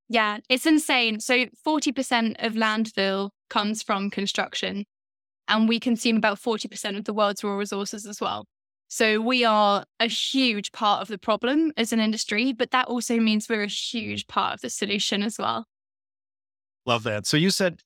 Yeah, 0.09 0.39
it's 0.49 0.65
insane. 0.65 1.19
So 1.19 1.45
40% 1.65 2.35
of 2.45 2.53
landfill 2.53 3.31
comes 3.49 3.81
from 3.81 4.09
construction, 4.09 4.85
and 5.47 5.67
we 5.67 5.79
consume 5.79 6.17
about 6.17 6.39
40% 6.39 6.97
of 6.97 7.05
the 7.05 7.13
world's 7.13 7.43
raw 7.43 7.55
resources 7.55 8.05
as 8.05 8.19
well. 8.19 8.45
So 8.87 9.19
we 9.19 9.43
are 9.43 9.85
a 9.99 10.07
huge 10.07 10.71
part 10.71 11.01
of 11.01 11.07
the 11.07 11.17
problem 11.17 11.71
as 11.77 11.91
an 11.91 11.99
industry, 11.99 12.53
but 12.53 12.71
that 12.71 12.87
also 12.87 13.19
means 13.19 13.49
we're 13.49 13.63
a 13.63 13.67
huge 13.67 14.27
part 14.27 14.53
of 14.53 14.61
the 14.61 14.69
solution 14.69 15.23
as 15.23 15.39
well. 15.39 15.65
Love 16.85 17.03
that. 17.03 17.25
So 17.25 17.37
you 17.37 17.49
said 17.49 17.81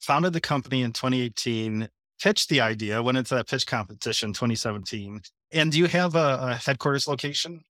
founded 0.00 0.32
the 0.32 0.40
company 0.40 0.82
in 0.82 0.92
2018, 0.92 1.88
pitched 2.22 2.48
the 2.48 2.60
idea, 2.60 3.02
went 3.02 3.18
into 3.18 3.34
that 3.34 3.48
pitch 3.48 3.66
competition 3.66 4.32
2017. 4.32 5.20
And 5.52 5.72
do 5.72 5.78
you 5.78 5.86
have 5.86 6.14
a, 6.14 6.38
a 6.40 6.54
headquarters 6.54 7.06
location? 7.06 7.62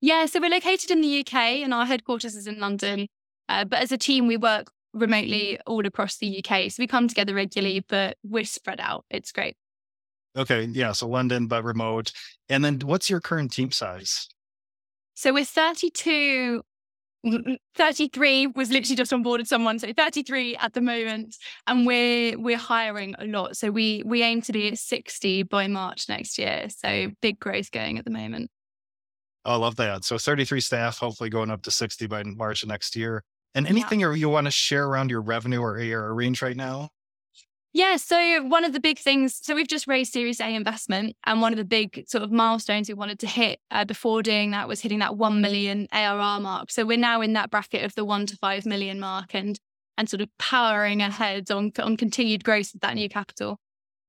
Yeah, 0.00 0.26
so 0.26 0.40
we're 0.40 0.50
located 0.50 0.90
in 0.90 1.00
the 1.00 1.20
UK 1.20 1.34
and 1.34 1.74
our 1.74 1.84
headquarters 1.84 2.34
is 2.34 2.46
in 2.46 2.58
London. 2.58 3.06
Uh, 3.48 3.64
but 3.64 3.80
as 3.80 3.92
a 3.92 3.98
team, 3.98 4.26
we 4.26 4.36
work 4.36 4.70
remotely 4.92 5.58
all 5.66 5.86
across 5.86 6.16
the 6.16 6.38
UK. 6.38 6.70
So 6.70 6.82
we 6.82 6.86
come 6.86 7.08
together 7.08 7.34
regularly, 7.34 7.84
but 7.88 8.16
we're 8.22 8.44
spread 8.44 8.80
out. 8.80 9.04
It's 9.10 9.32
great. 9.32 9.56
Okay. 10.36 10.64
Yeah. 10.64 10.92
So 10.92 11.08
London, 11.08 11.46
but 11.46 11.64
remote. 11.64 12.12
And 12.48 12.64
then 12.64 12.80
what's 12.80 13.10
your 13.10 13.20
current 13.20 13.52
team 13.52 13.72
size? 13.72 14.28
So 15.14 15.34
we're 15.34 15.44
32 15.44 16.62
33 17.76 18.46
was 18.46 18.70
literally 18.70 18.96
just 18.96 19.12
onboarded 19.12 19.46
someone 19.46 19.78
so 19.78 19.92
33 19.92 20.56
at 20.56 20.72
the 20.72 20.80
moment 20.80 21.36
and 21.66 21.86
we're 21.86 22.38
we're 22.38 22.56
hiring 22.56 23.14
a 23.18 23.26
lot 23.26 23.54
so 23.58 23.70
we 23.70 24.02
we 24.06 24.22
aim 24.22 24.40
to 24.40 24.52
be 24.52 24.68
at 24.68 24.78
60 24.78 25.42
by 25.42 25.66
march 25.66 26.08
next 26.08 26.38
year 26.38 26.68
so 26.70 27.08
big 27.20 27.38
growth 27.38 27.70
going 27.72 27.98
at 27.98 28.06
the 28.06 28.10
moment 28.10 28.50
i 29.44 29.56
love 29.56 29.76
that 29.76 30.04
so 30.04 30.18
33 30.18 30.60
staff 30.60 30.98
hopefully 30.98 31.30
going 31.30 31.50
up 31.50 31.62
to 31.62 31.70
60 31.70 32.06
by 32.06 32.22
march 32.22 32.62
of 32.62 32.68
next 32.68 32.96
year 32.96 33.22
and 33.54 33.66
anything 33.66 34.00
yeah. 34.00 34.12
you 34.12 34.28
want 34.28 34.46
to 34.46 34.50
share 34.50 34.86
around 34.86 35.10
your 35.10 35.20
revenue 35.20 35.60
or 35.60 35.78
ARR 35.78 36.14
range 36.14 36.42
right 36.42 36.56
now 36.56 36.90
yeah. 37.72 37.96
So 37.96 38.42
one 38.42 38.64
of 38.64 38.72
the 38.72 38.80
big 38.80 38.98
things, 38.98 39.38
so 39.40 39.54
we've 39.54 39.68
just 39.68 39.86
raised 39.86 40.12
Series 40.12 40.40
A 40.40 40.54
investment, 40.54 41.14
and 41.24 41.40
one 41.40 41.52
of 41.52 41.56
the 41.56 41.64
big 41.64 42.04
sort 42.08 42.24
of 42.24 42.32
milestones 42.32 42.88
we 42.88 42.94
wanted 42.94 43.20
to 43.20 43.28
hit 43.28 43.60
uh, 43.70 43.84
before 43.84 44.22
doing 44.22 44.50
that 44.50 44.66
was 44.66 44.80
hitting 44.80 44.98
that 44.98 45.16
one 45.16 45.40
million 45.40 45.86
ARR 45.92 46.40
mark. 46.40 46.70
So 46.72 46.84
we're 46.84 46.98
now 46.98 47.20
in 47.20 47.34
that 47.34 47.50
bracket 47.50 47.84
of 47.84 47.94
the 47.94 48.04
one 48.04 48.26
to 48.26 48.36
five 48.36 48.66
million 48.66 48.98
mark, 48.98 49.34
and 49.34 49.58
and 49.96 50.08
sort 50.08 50.20
of 50.20 50.28
powering 50.38 51.00
ahead 51.00 51.50
on 51.50 51.70
on 51.78 51.96
continued 51.96 52.42
growth 52.42 52.74
of 52.74 52.80
that 52.80 52.94
new 52.94 53.08
capital. 53.08 53.60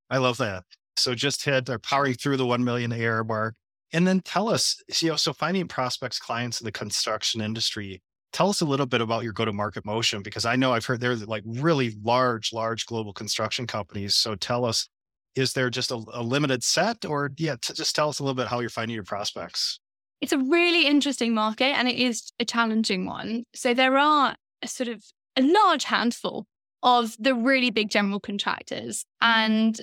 I 0.09 0.17
love 0.17 0.37
that. 0.37 0.63
So 0.97 1.13
just 1.13 1.45
hit 1.45 1.69
or 1.69 1.77
powering 1.77 2.15
through 2.15 2.37
the 2.37 2.47
one 2.47 2.63
million 2.63 2.91
ARR 2.91 3.23
mark, 3.23 3.55
and 3.93 4.07
then 4.07 4.21
tell 4.21 4.49
us, 4.49 4.81
you 4.99 5.09
know, 5.09 5.15
so 5.15 5.33
finding 5.33 5.67
prospects, 5.67 6.19
clients 6.19 6.61
in 6.61 6.65
the 6.65 6.71
construction 6.71 7.41
industry 7.41 8.01
tell 8.31 8.49
us 8.49 8.61
a 8.61 8.65
little 8.65 8.85
bit 8.85 9.01
about 9.01 9.23
your 9.23 9.33
go 9.33 9.45
to 9.45 9.53
market 9.53 9.85
motion 9.85 10.21
because 10.21 10.45
I 10.45 10.55
know 10.55 10.73
I've 10.73 10.85
heard 10.85 11.01
they're 11.01 11.15
like 11.15 11.43
really 11.45 11.95
large, 12.03 12.53
large 12.53 12.85
global 12.85 13.13
construction 13.13 13.67
companies. 13.67 14.15
So 14.15 14.35
tell 14.35 14.65
us, 14.65 14.87
is 15.35 15.53
there 15.53 15.69
just 15.69 15.91
a, 15.91 16.01
a 16.13 16.23
limited 16.23 16.63
set 16.63 17.05
or 17.05 17.31
yeah, 17.37 17.55
t- 17.61 17.73
just 17.73 17.95
tell 17.95 18.09
us 18.09 18.19
a 18.19 18.23
little 18.23 18.35
bit 18.35 18.47
how 18.47 18.59
you're 18.59 18.69
finding 18.69 18.95
your 18.95 19.03
prospects? 19.03 19.79
It's 20.21 20.33
a 20.33 20.37
really 20.37 20.85
interesting 20.85 21.33
market 21.33 21.77
and 21.77 21.87
it 21.87 21.95
is 21.95 22.31
a 22.39 22.45
challenging 22.45 23.05
one. 23.05 23.43
So 23.53 23.73
there 23.73 23.97
are 23.97 24.35
a 24.61 24.67
sort 24.67 24.89
of 24.89 25.03
a 25.35 25.41
large 25.41 25.85
handful 25.85 26.45
of 26.83 27.15
the 27.19 27.33
really 27.33 27.71
big 27.71 27.89
general 27.89 28.19
contractors 28.19 29.03
mm-hmm. 29.21 29.51
and 29.51 29.81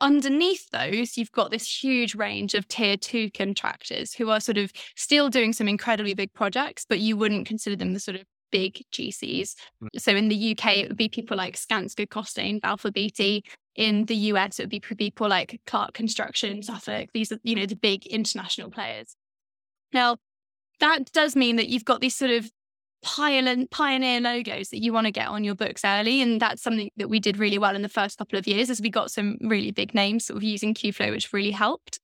underneath 0.00 0.68
those, 0.70 1.16
you've 1.16 1.32
got 1.32 1.50
this 1.50 1.82
huge 1.82 2.14
range 2.14 2.54
of 2.54 2.68
tier 2.68 2.96
two 2.96 3.30
contractors 3.30 4.14
who 4.14 4.30
are 4.30 4.40
sort 4.40 4.58
of 4.58 4.72
still 4.96 5.28
doing 5.28 5.52
some 5.52 5.68
incredibly 5.68 6.14
big 6.14 6.32
projects, 6.32 6.84
but 6.88 7.00
you 7.00 7.16
wouldn't 7.16 7.46
consider 7.46 7.76
them 7.76 7.92
the 7.92 8.00
sort 8.00 8.16
of 8.16 8.24
big 8.50 8.82
GCs. 8.92 9.54
Mm. 9.82 9.88
So 9.98 10.12
in 10.12 10.28
the 10.28 10.52
UK, 10.52 10.78
it 10.78 10.88
would 10.88 10.96
be 10.96 11.08
people 11.08 11.36
like 11.36 11.56
Skanska, 11.56 12.06
Costain, 12.06 12.60
Balfour 12.60 12.90
Beatty. 12.90 13.44
In 13.74 14.06
the 14.06 14.16
US, 14.32 14.58
it 14.58 14.62
would 14.64 14.70
be 14.70 14.80
people 14.80 15.28
like 15.28 15.60
Clark 15.66 15.92
Construction, 15.92 16.62
Suffolk. 16.62 17.10
These 17.12 17.32
are, 17.32 17.38
you 17.42 17.54
know, 17.54 17.66
the 17.66 17.76
big 17.76 18.06
international 18.06 18.70
players. 18.70 19.16
Now, 19.92 20.16
that 20.80 21.12
does 21.12 21.36
mean 21.36 21.56
that 21.56 21.68
you've 21.68 21.84
got 21.84 22.00
these 22.00 22.14
sort 22.14 22.30
of 22.30 22.50
pioneer 23.06 24.20
logos 24.20 24.68
that 24.70 24.82
you 24.82 24.92
want 24.92 25.06
to 25.06 25.10
get 25.10 25.28
on 25.28 25.44
your 25.44 25.54
books 25.54 25.84
early. 25.84 26.20
And 26.20 26.40
that's 26.40 26.62
something 26.62 26.90
that 26.96 27.08
we 27.08 27.20
did 27.20 27.38
really 27.38 27.58
well 27.58 27.74
in 27.74 27.82
the 27.82 27.88
first 27.88 28.18
couple 28.18 28.38
of 28.38 28.46
years 28.46 28.68
as 28.70 28.80
we 28.80 28.90
got 28.90 29.10
some 29.10 29.38
really 29.40 29.70
big 29.70 29.94
names 29.94 30.26
sort 30.26 30.38
of 30.38 30.42
using 30.42 30.74
Qflow, 30.74 31.10
which 31.10 31.32
really 31.32 31.52
helped. 31.52 32.00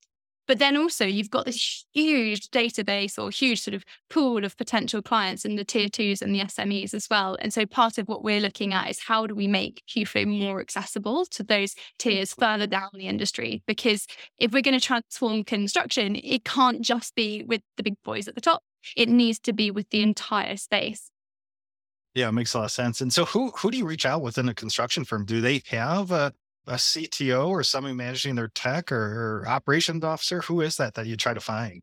But 0.48 0.58
then 0.58 0.76
also 0.76 1.04
you've 1.06 1.30
got 1.30 1.46
this 1.46 1.84
huge 1.94 2.50
database 2.50 3.16
or 3.16 3.30
huge 3.30 3.60
sort 3.60 3.74
of 3.74 3.84
pool 4.10 4.44
of 4.44 4.56
potential 4.56 5.00
clients 5.00 5.44
in 5.44 5.54
the 5.54 5.64
tier 5.64 5.88
twos 5.88 6.20
and 6.20 6.34
the 6.34 6.40
SMEs 6.40 6.94
as 6.94 7.06
well. 7.08 7.36
And 7.40 7.54
so 7.54 7.64
part 7.64 7.96
of 7.96 8.08
what 8.08 8.24
we're 8.24 8.40
looking 8.40 8.74
at 8.74 8.90
is 8.90 9.04
how 9.06 9.26
do 9.26 9.34
we 9.34 9.46
make 9.46 9.82
Qflow 9.88 10.26
more 10.26 10.60
accessible 10.60 11.26
to 11.26 11.44
those 11.44 11.74
tiers 11.98 12.34
further 12.34 12.66
down 12.66 12.90
the 12.92 13.06
industry? 13.06 13.62
Because 13.66 14.06
if 14.36 14.52
we're 14.52 14.62
going 14.62 14.78
to 14.78 14.84
transform 14.84 15.44
construction, 15.44 16.16
it 16.16 16.44
can't 16.44 16.82
just 16.82 17.14
be 17.14 17.44
with 17.44 17.62
the 17.76 17.84
big 17.84 17.94
boys 18.04 18.26
at 18.26 18.34
the 18.34 18.40
top. 18.40 18.62
It 18.96 19.08
needs 19.08 19.38
to 19.40 19.52
be 19.52 19.70
with 19.70 19.90
the 19.90 20.02
entire 20.02 20.56
space. 20.56 21.10
Yeah, 22.14 22.28
it 22.28 22.32
makes 22.32 22.52
a 22.54 22.58
lot 22.58 22.64
of 22.64 22.70
sense. 22.70 23.00
And 23.00 23.12
so 23.12 23.24
who 23.24 23.50
who 23.56 23.70
do 23.70 23.78
you 23.78 23.86
reach 23.86 24.04
out 24.04 24.22
within 24.22 24.48
a 24.48 24.54
construction 24.54 25.04
firm? 25.04 25.24
Do 25.24 25.40
they 25.40 25.62
have 25.68 26.10
a, 26.10 26.32
a 26.66 26.74
CTO 26.74 27.48
or 27.48 27.62
somebody 27.62 27.94
managing 27.94 28.34
their 28.34 28.48
tech 28.48 28.92
or, 28.92 29.42
or 29.42 29.48
operations 29.48 30.04
officer? 30.04 30.42
Who 30.42 30.60
is 30.60 30.76
that 30.76 30.94
that 30.94 31.06
you 31.06 31.16
try 31.16 31.32
to 31.32 31.40
find? 31.40 31.80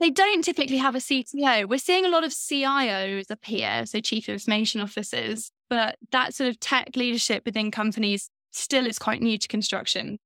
They 0.00 0.10
don't 0.10 0.44
typically 0.44 0.76
have 0.76 0.94
a 0.94 0.98
CTO. 0.98 1.68
We're 1.68 1.78
seeing 1.78 2.06
a 2.06 2.08
lot 2.08 2.24
of 2.24 2.30
CIOs 2.30 3.30
appear, 3.30 3.84
so 3.84 4.00
chief 4.00 4.28
information 4.28 4.80
officers, 4.80 5.50
but 5.68 5.96
that 6.12 6.34
sort 6.34 6.48
of 6.48 6.60
tech 6.60 6.90
leadership 6.94 7.44
within 7.44 7.72
companies 7.72 8.30
still 8.52 8.86
is 8.86 8.98
quite 8.98 9.20
new 9.20 9.36
to 9.36 9.48
construction. 9.48 10.18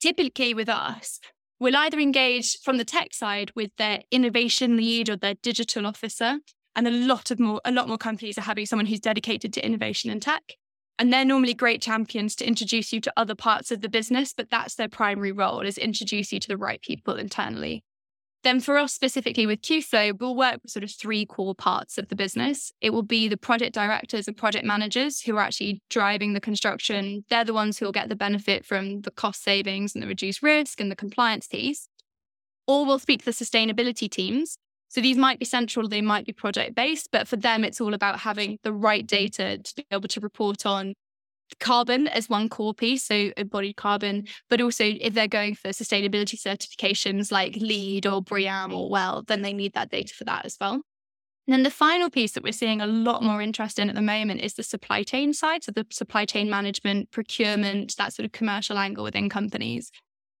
Typically 0.00 0.54
with 0.54 0.68
us, 0.68 1.20
we'll 1.62 1.76
either 1.76 2.00
engage 2.00 2.58
from 2.60 2.76
the 2.76 2.84
tech 2.84 3.14
side 3.14 3.52
with 3.54 3.70
their 3.78 4.02
innovation 4.10 4.76
lead 4.76 5.08
or 5.08 5.16
their 5.16 5.34
digital 5.34 5.86
officer, 5.86 6.40
and 6.74 6.88
a 6.88 6.90
lot 6.90 7.30
of 7.30 7.38
more, 7.38 7.60
a 7.64 7.70
lot 7.70 7.86
more 7.86 7.98
companies 7.98 8.36
are 8.36 8.42
having 8.42 8.66
someone 8.66 8.86
who's 8.86 8.98
dedicated 8.98 9.52
to 9.52 9.64
innovation 9.64 10.10
and 10.10 10.20
tech. 10.20 10.54
And 10.98 11.12
they're 11.12 11.24
normally 11.24 11.54
great 11.54 11.80
champions 11.80 12.34
to 12.36 12.46
introduce 12.46 12.92
you 12.92 13.00
to 13.02 13.12
other 13.16 13.36
parts 13.36 13.70
of 13.70 13.80
the 13.80 13.88
business, 13.88 14.34
but 14.36 14.50
that's 14.50 14.74
their 14.74 14.88
primary 14.88 15.30
role 15.30 15.60
is 15.60 15.78
introduce 15.78 16.32
you 16.32 16.40
to 16.40 16.48
the 16.48 16.56
right 16.56 16.82
people 16.82 17.14
internally. 17.14 17.84
Then 18.42 18.58
for 18.58 18.76
us 18.76 18.92
specifically 18.92 19.46
with 19.46 19.62
Qflow, 19.62 20.18
we'll 20.18 20.34
work 20.34 20.58
with 20.62 20.72
sort 20.72 20.82
of 20.82 20.90
three 20.90 21.24
core 21.24 21.54
parts 21.54 21.96
of 21.96 22.08
the 22.08 22.16
business. 22.16 22.72
It 22.80 22.90
will 22.90 23.04
be 23.04 23.28
the 23.28 23.36
project 23.36 23.72
directors 23.72 24.26
and 24.26 24.36
project 24.36 24.64
managers 24.64 25.20
who 25.20 25.36
are 25.36 25.42
actually 25.42 25.80
driving 25.88 26.32
the 26.32 26.40
construction. 26.40 27.24
They're 27.30 27.44
the 27.44 27.54
ones 27.54 27.78
who 27.78 27.84
will 27.84 27.92
get 27.92 28.08
the 28.08 28.16
benefit 28.16 28.64
from 28.64 29.02
the 29.02 29.12
cost 29.12 29.44
savings 29.44 29.94
and 29.94 30.02
the 30.02 30.08
reduced 30.08 30.42
risk 30.42 30.80
and 30.80 30.90
the 30.90 30.96
compliance 30.96 31.46
piece. 31.46 31.88
Or 32.66 32.84
we'll 32.84 32.98
speak 32.98 33.20
to 33.20 33.24
the 33.26 33.30
sustainability 33.30 34.10
teams 34.10 34.58
so 34.92 35.00
these 35.00 35.16
might 35.16 35.38
be 35.38 35.46
central, 35.46 35.88
they 35.88 36.02
might 36.02 36.26
be 36.26 36.34
project 36.34 36.74
based, 36.74 37.08
but 37.10 37.26
for 37.26 37.36
them, 37.36 37.64
it's 37.64 37.80
all 37.80 37.94
about 37.94 38.18
having 38.20 38.58
the 38.62 38.74
right 38.74 39.06
data 39.06 39.56
to 39.56 39.74
be 39.74 39.86
able 39.90 40.06
to 40.08 40.20
report 40.20 40.66
on 40.66 40.92
carbon 41.58 42.08
as 42.08 42.28
one 42.28 42.48
core 42.48 42.74
piece, 42.74 43.04
so 43.04 43.30
embodied 43.36 43.76
carbon, 43.76 44.26
but 44.48 44.60
also 44.60 44.84
if 44.84 45.14
they're 45.14 45.28
going 45.28 45.54
for 45.54 45.68
sustainability 45.68 46.40
certifications 46.40 47.30
like 47.32 47.56
LEED 47.56 48.06
or 48.06 48.22
BREEAM 48.22 48.72
or 48.72 48.88
WELL, 48.90 49.24
then 49.26 49.42
they 49.42 49.52
need 49.52 49.74
that 49.74 49.90
data 49.90 50.14
for 50.14 50.24
that 50.24 50.44
as 50.44 50.56
well. 50.60 50.82
And 51.46 51.54
then 51.54 51.62
the 51.64 51.70
final 51.70 52.08
piece 52.08 52.32
that 52.32 52.44
we're 52.44 52.52
seeing 52.52 52.80
a 52.80 52.86
lot 52.86 53.22
more 53.22 53.42
interest 53.42 53.78
in 53.78 53.88
at 53.88 53.96
the 53.96 54.02
moment 54.02 54.42
is 54.42 54.54
the 54.54 54.62
supply 54.62 55.02
chain 55.02 55.32
side. 55.32 55.64
So 55.64 55.72
the 55.72 55.86
supply 55.90 56.24
chain 56.24 56.48
management, 56.48 57.10
procurement, 57.10 57.96
that 57.96 58.12
sort 58.12 58.26
of 58.26 58.32
commercial 58.32 58.78
angle 58.78 59.02
within 59.02 59.28
companies. 59.28 59.90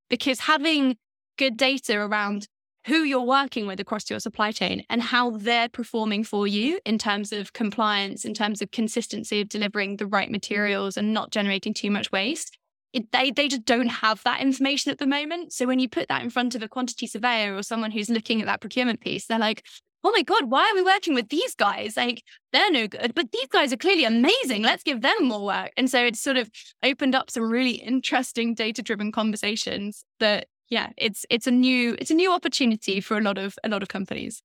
Because 0.08 0.40
having 0.40 0.96
good 1.38 1.56
data 1.56 1.98
around 1.98 2.46
who 2.86 3.02
you're 3.02 3.20
working 3.20 3.66
with 3.66 3.78
across 3.80 4.10
your 4.10 4.20
supply 4.20 4.50
chain 4.50 4.84
and 4.90 5.02
how 5.02 5.30
they're 5.30 5.68
performing 5.68 6.24
for 6.24 6.46
you 6.46 6.80
in 6.84 6.98
terms 6.98 7.32
of 7.32 7.52
compliance, 7.52 8.24
in 8.24 8.34
terms 8.34 8.60
of 8.60 8.70
consistency 8.70 9.40
of 9.40 9.48
delivering 9.48 9.96
the 9.96 10.06
right 10.06 10.30
materials 10.30 10.96
and 10.96 11.14
not 11.14 11.30
generating 11.30 11.74
too 11.74 11.90
much 11.90 12.10
waste. 12.10 12.58
It, 12.92 13.10
they 13.12 13.30
they 13.30 13.48
just 13.48 13.64
don't 13.64 13.88
have 13.88 14.22
that 14.24 14.40
information 14.40 14.90
at 14.90 14.98
the 14.98 15.06
moment. 15.06 15.52
So 15.52 15.66
when 15.66 15.78
you 15.78 15.88
put 15.88 16.08
that 16.08 16.22
in 16.22 16.30
front 16.30 16.54
of 16.54 16.62
a 16.62 16.68
quantity 16.68 17.06
surveyor 17.06 17.56
or 17.56 17.62
someone 17.62 17.90
who's 17.90 18.10
looking 18.10 18.40
at 18.40 18.46
that 18.46 18.60
procurement 18.60 19.00
piece, 19.00 19.26
they're 19.26 19.38
like, 19.38 19.64
"Oh 20.04 20.10
my 20.10 20.22
god, 20.22 20.50
why 20.50 20.68
are 20.70 20.74
we 20.74 20.82
working 20.82 21.14
with 21.14 21.30
these 21.30 21.54
guys? 21.54 21.96
Like 21.96 22.22
they're 22.52 22.70
no 22.70 22.88
good, 22.88 23.14
but 23.14 23.32
these 23.32 23.46
guys 23.46 23.72
are 23.72 23.78
clearly 23.78 24.04
amazing. 24.04 24.62
Let's 24.62 24.82
give 24.82 25.00
them 25.00 25.24
more 25.28 25.44
work." 25.44 25.70
And 25.78 25.88
so 25.88 26.04
it's 26.04 26.20
sort 26.20 26.36
of 26.36 26.50
opened 26.82 27.14
up 27.14 27.30
some 27.30 27.44
really 27.44 27.76
interesting 27.76 28.54
data 28.54 28.82
driven 28.82 29.10
conversations 29.10 30.04
that 30.20 30.48
yeah, 30.68 30.90
it's 30.96 31.26
it's 31.30 31.46
a 31.46 31.50
new 31.50 31.96
it's 31.98 32.10
a 32.10 32.14
new 32.14 32.32
opportunity 32.32 33.00
for 33.00 33.18
a 33.18 33.20
lot 33.20 33.38
of 33.38 33.58
a 33.64 33.68
lot 33.68 33.82
of 33.82 33.88
companies. 33.88 34.42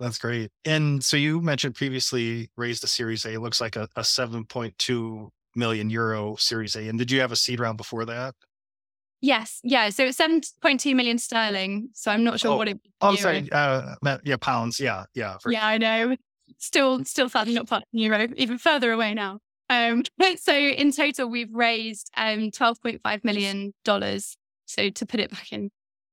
That's 0.00 0.18
great. 0.18 0.50
And 0.64 1.02
so 1.02 1.16
you 1.16 1.40
mentioned 1.40 1.74
previously 1.74 2.50
raised 2.56 2.84
a 2.84 2.86
Series 2.86 3.24
A. 3.24 3.34
It 3.34 3.40
looks 3.40 3.60
like 3.60 3.74
a, 3.74 3.88
a 3.96 4.02
7.2 4.02 5.28
million 5.56 5.90
euro 5.90 6.36
Series 6.36 6.76
A. 6.76 6.88
And 6.88 6.98
did 6.98 7.10
you 7.10 7.20
have 7.20 7.32
a 7.32 7.36
seed 7.36 7.58
round 7.58 7.78
before 7.78 8.04
that? 8.04 8.34
Yes. 9.20 9.60
Yeah. 9.64 9.88
So 9.88 10.04
it's 10.04 10.18
7.2 10.18 10.94
million 10.94 11.18
sterling. 11.18 11.88
So 11.94 12.12
I'm 12.12 12.22
not 12.22 12.38
sure 12.38 12.52
oh, 12.52 12.56
what 12.56 12.68
it. 12.68 12.78
Oh, 13.00 13.16
sorry. 13.16 13.48
Uh, 13.50 13.96
yeah, 14.22 14.36
pounds. 14.40 14.78
Yeah. 14.78 15.04
Yeah. 15.14 15.36
For... 15.42 15.50
Yeah, 15.50 15.66
I 15.66 15.78
know. 15.78 16.14
Still, 16.58 17.04
still 17.04 17.28
sadly 17.28 17.54
not 17.54 17.66
part 17.66 17.82
euro, 17.90 18.28
even 18.36 18.58
further 18.58 18.92
away 18.92 19.14
now. 19.14 19.40
Um, 19.68 20.04
so 20.36 20.54
in 20.54 20.92
total, 20.92 21.28
we've 21.28 21.52
raised 21.52 22.10
um, 22.16 22.50
12.5 22.52 23.24
million 23.24 23.74
dollars 23.84 24.36
so 24.68 24.90
to 24.90 25.06
put 25.06 25.18
it 25.20 25.30
back 25.30 25.52
in 25.52 25.70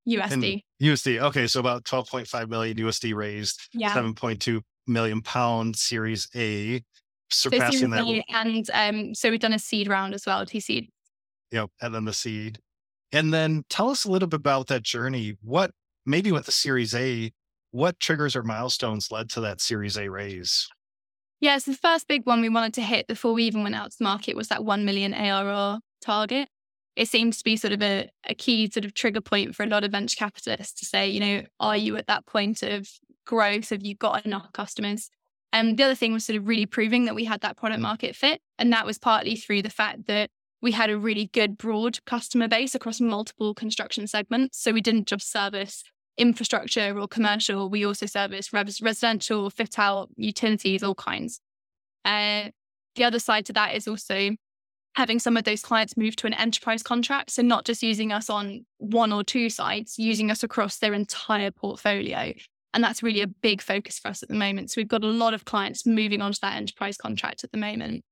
USD. 0.07 0.61
In 0.79 0.87
USD. 0.87 1.21
Okay. 1.21 1.47
So 1.47 1.59
about 1.59 1.83
12.5 1.83 2.49
million 2.49 2.77
USD 2.77 3.13
raised, 3.13 3.59
yeah. 3.73 3.93
7.2 3.93 4.61
million 4.87 5.21
pound 5.21 5.75
series 5.75 6.27
A, 6.35 6.83
surpassing 7.29 7.91
so 7.91 7.95
that. 7.95 8.23
and 8.29 8.69
um, 8.73 9.15
so 9.15 9.29
we've 9.29 9.39
done 9.39 9.53
a 9.53 9.59
seed 9.59 9.87
round 9.87 10.13
as 10.13 10.25
well, 10.25 10.45
T 10.45 10.59
seed. 10.59 10.89
Yep. 11.51 11.69
And 11.81 11.93
then 11.93 12.05
the 12.05 12.13
seed. 12.13 12.59
And 13.11 13.33
then 13.33 13.63
tell 13.69 13.89
us 13.89 14.05
a 14.05 14.11
little 14.11 14.27
bit 14.27 14.39
about 14.39 14.67
that 14.67 14.83
journey. 14.83 15.37
What, 15.41 15.71
maybe 16.05 16.31
with 16.31 16.45
the 16.45 16.51
series 16.51 16.93
A, 16.95 17.31
what 17.71 17.99
triggers 17.99 18.35
or 18.35 18.43
milestones 18.43 19.11
led 19.11 19.29
to 19.31 19.41
that 19.41 19.61
series 19.61 19.97
A 19.97 20.09
raise? 20.09 20.67
Yeah, 21.39 21.57
so 21.57 21.71
the 21.71 21.77
first 21.77 22.07
big 22.07 22.25
one 22.25 22.41
we 22.41 22.49
wanted 22.49 22.73
to 22.75 22.81
hit 22.81 23.07
before 23.07 23.33
we 23.33 23.43
even 23.43 23.63
went 23.63 23.75
out 23.75 23.91
to 23.91 24.03
market 24.03 24.35
was 24.35 24.47
that 24.47 24.63
1 24.63 24.85
million 24.85 25.13
ARR 25.13 25.79
target 26.01 26.47
it 26.95 27.07
seems 27.09 27.37
to 27.37 27.43
be 27.43 27.57
sort 27.57 27.73
of 27.73 27.81
a, 27.81 28.09
a 28.27 28.33
key 28.33 28.69
sort 28.69 28.85
of 28.85 28.93
trigger 28.93 29.21
point 29.21 29.55
for 29.55 29.63
a 29.63 29.67
lot 29.67 29.83
of 29.83 29.91
venture 29.91 30.15
capitalists 30.15 30.79
to 30.79 30.85
say, 30.85 31.07
you 31.07 31.19
know, 31.19 31.41
are 31.59 31.75
you 31.75 31.97
at 31.97 32.07
that 32.07 32.25
point 32.25 32.63
of 32.63 32.87
growth? 33.25 33.69
Have 33.69 33.83
you 33.83 33.95
got 33.95 34.25
enough 34.25 34.51
customers? 34.53 35.09
And 35.51 35.77
the 35.77 35.83
other 35.83 35.95
thing 35.95 36.13
was 36.13 36.25
sort 36.25 36.37
of 36.37 36.47
really 36.47 36.65
proving 36.65 37.05
that 37.05 37.15
we 37.15 37.25
had 37.25 37.41
that 37.41 37.57
product 37.57 37.81
market 37.81 38.15
fit. 38.15 38.41
And 38.57 38.71
that 38.73 38.85
was 38.85 38.97
partly 38.97 39.35
through 39.35 39.61
the 39.61 39.69
fact 39.69 40.07
that 40.07 40.29
we 40.61 40.71
had 40.71 40.89
a 40.89 40.97
really 40.97 41.27
good 41.27 41.57
broad 41.57 42.03
customer 42.05 42.47
base 42.47 42.75
across 42.75 42.99
multiple 42.99 43.53
construction 43.53 44.07
segments. 44.07 44.61
So 44.61 44.71
we 44.71 44.81
didn't 44.81 45.07
just 45.07 45.31
service 45.31 45.83
infrastructure 46.17 46.97
or 46.97 47.07
commercial, 47.07 47.69
we 47.69 47.85
also 47.85 48.05
service 48.05 48.53
res- 48.53 48.81
residential, 48.81 49.49
fit 49.49 49.77
out, 49.77 50.09
utilities, 50.15 50.81
all 50.81 50.95
kinds. 50.95 51.41
Uh, 52.05 52.49
the 52.95 53.03
other 53.03 53.19
side 53.19 53.45
to 53.47 53.53
that 53.53 53.75
is 53.75 53.87
also 53.87 54.31
having 54.95 55.19
some 55.19 55.35
of 55.35 55.43
those 55.43 55.61
clients 55.61 55.97
move 55.97 56.15
to 56.15 56.27
an 56.27 56.33
enterprise 56.33 56.81
contract. 56.81 57.31
So 57.31 57.41
not 57.41 57.65
just 57.65 57.83
using 57.83 58.11
us 58.11 58.29
on 58.29 58.65
one 58.77 59.11
or 59.11 59.23
two 59.23 59.49
sites, 59.49 59.99
using 59.99 60.31
us 60.31 60.43
across 60.43 60.77
their 60.77 60.93
entire 60.93 61.51
portfolio. 61.51 62.33
And 62.73 62.83
that's 62.83 63.03
really 63.03 63.21
a 63.21 63.27
big 63.27 63.61
focus 63.61 63.99
for 63.99 64.09
us 64.09 64.23
at 64.23 64.29
the 64.29 64.35
moment. 64.35 64.71
So 64.71 64.79
we've 64.79 64.87
got 64.87 65.03
a 65.03 65.07
lot 65.07 65.33
of 65.33 65.45
clients 65.45 65.85
moving 65.85 66.21
on 66.21 66.31
to 66.31 66.39
that 66.41 66.55
enterprise 66.55 66.97
contract 66.97 67.43
at 67.43 67.51
the 67.51 67.57
moment. 67.57 68.03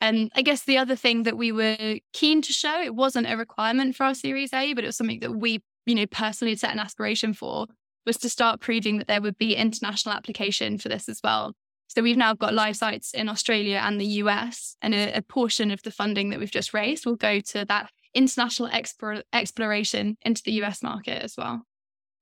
And 0.00 0.30
I 0.34 0.42
guess 0.42 0.64
the 0.64 0.78
other 0.78 0.96
thing 0.96 1.22
that 1.22 1.38
we 1.38 1.52
were 1.52 1.98
keen 2.12 2.42
to 2.42 2.52
show, 2.52 2.82
it 2.82 2.94
wasn't 2.94 3.30
a 3.30 3.36
requirement 3.36 3.96
for 3.96 4.04
our 4.04 4.14
Series 4.14 4.52
A, 4.52 4.74
but 4.74 4.84
it 4.84 4.88
was 4.88 4.96
something 4.96 5.20
that 5.20 5.32
we, 5.32 5.62
you 5.86 5.94
know, 5.94 6.06
personally 6.06 6.56
set 6.56 6.72
an 6.72 6.78
aspiration 6.78 7.32
for, 7.32 7.66
was 8.04 8.18
to 8.18 8.28
start 8.28 8.60
proving 8.60 8.98
that 8.98 9.08
there 9.08 9.22
would 9.22 9.38
be 9.38 9.56
international 9.56 10.14
application 10.14 10.76
for 10.78 10.88
this 10.90 11.08
as 11.08 11.20
well. 11.24 11.54
So 11.96 12.02
we've 12.02 12.18
now 12.18 12.34
got 12.34 12.52
live 12.52 12.76
sites 12.76 13.14
in 13.14 13.26
Australia 13.26 13.80
and 13.82 13.98
the 13.98 14.04
US, 14.20 14.76
and 14.82 14.94
a, 14.94 15.16
a 15.16 15.22
portion 15.22 15.70
of 15.70 15.80
the 15.80 15.90
funding 15.90 16.28
that 16.28 16.38
we've 16.38 16.50
just 16.50 16.74
raised 16.74 17.06
will 17.06 17.16
go 17.16 17.40
to 17.40 17.64
that 17.64 17.88
international 18.12 18.68
exploration 19.32 20.18
into 20.20 20.42
the 20.44 20.62
US 20.62 20.82
market 20.82 21.22
as 21.22 21.38
well. 21.38 21.62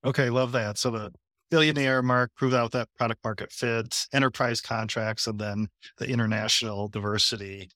Okay, 0.05 0.31
love 0.31 0.53
that. 0.53 0.79
So 0.79 0.93
the 0.93 1.13
billionaire 1.51 2.03
mark 2.03 2.31
proved 2.37 2.55
out 2.55 2.71
that 2.71 2.89
product 2.97 3.25
market 3.25 3.51
fit, 3.51 4.07
enterprise 4.13 4.61
contracts, 4.61 5.27
and 5.27 5.41
then 5.41 5.67
the 5.99 6.09
international 6.09 6.87
diversity. 6.87 7.69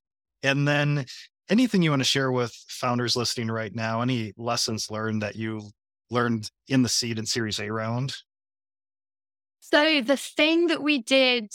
And 0.44 0.68
then 0.68 1.04
anything 1.50 1.82
you 1.82 1.90
want 1.90 2.00
to 2.00 2.04
share 2.04 2.30
with 2.30 2.54
founders 2.68 3.16
listening 3.16 3.50
right 3.50 3.74
now, 3.74 4.02
any 4.02 4.34
lessons 4.36 4.88
learned 4.88 5.22
that 5.22 5.34
you 5.34 5.68
learned 6.12 6.48
in 6.68 6.84
the 6.84 6.88
seed 6.88 7.18
and 7.18 7.26
series 7.26 7.58
A 7.58 7.72
round? 7.72 8.14
So 9.58 10.00
the 10.00 10.16
thing 10.16 10.68
that 10.68 10.80
we 10.80 11.02
did 11.02 11.50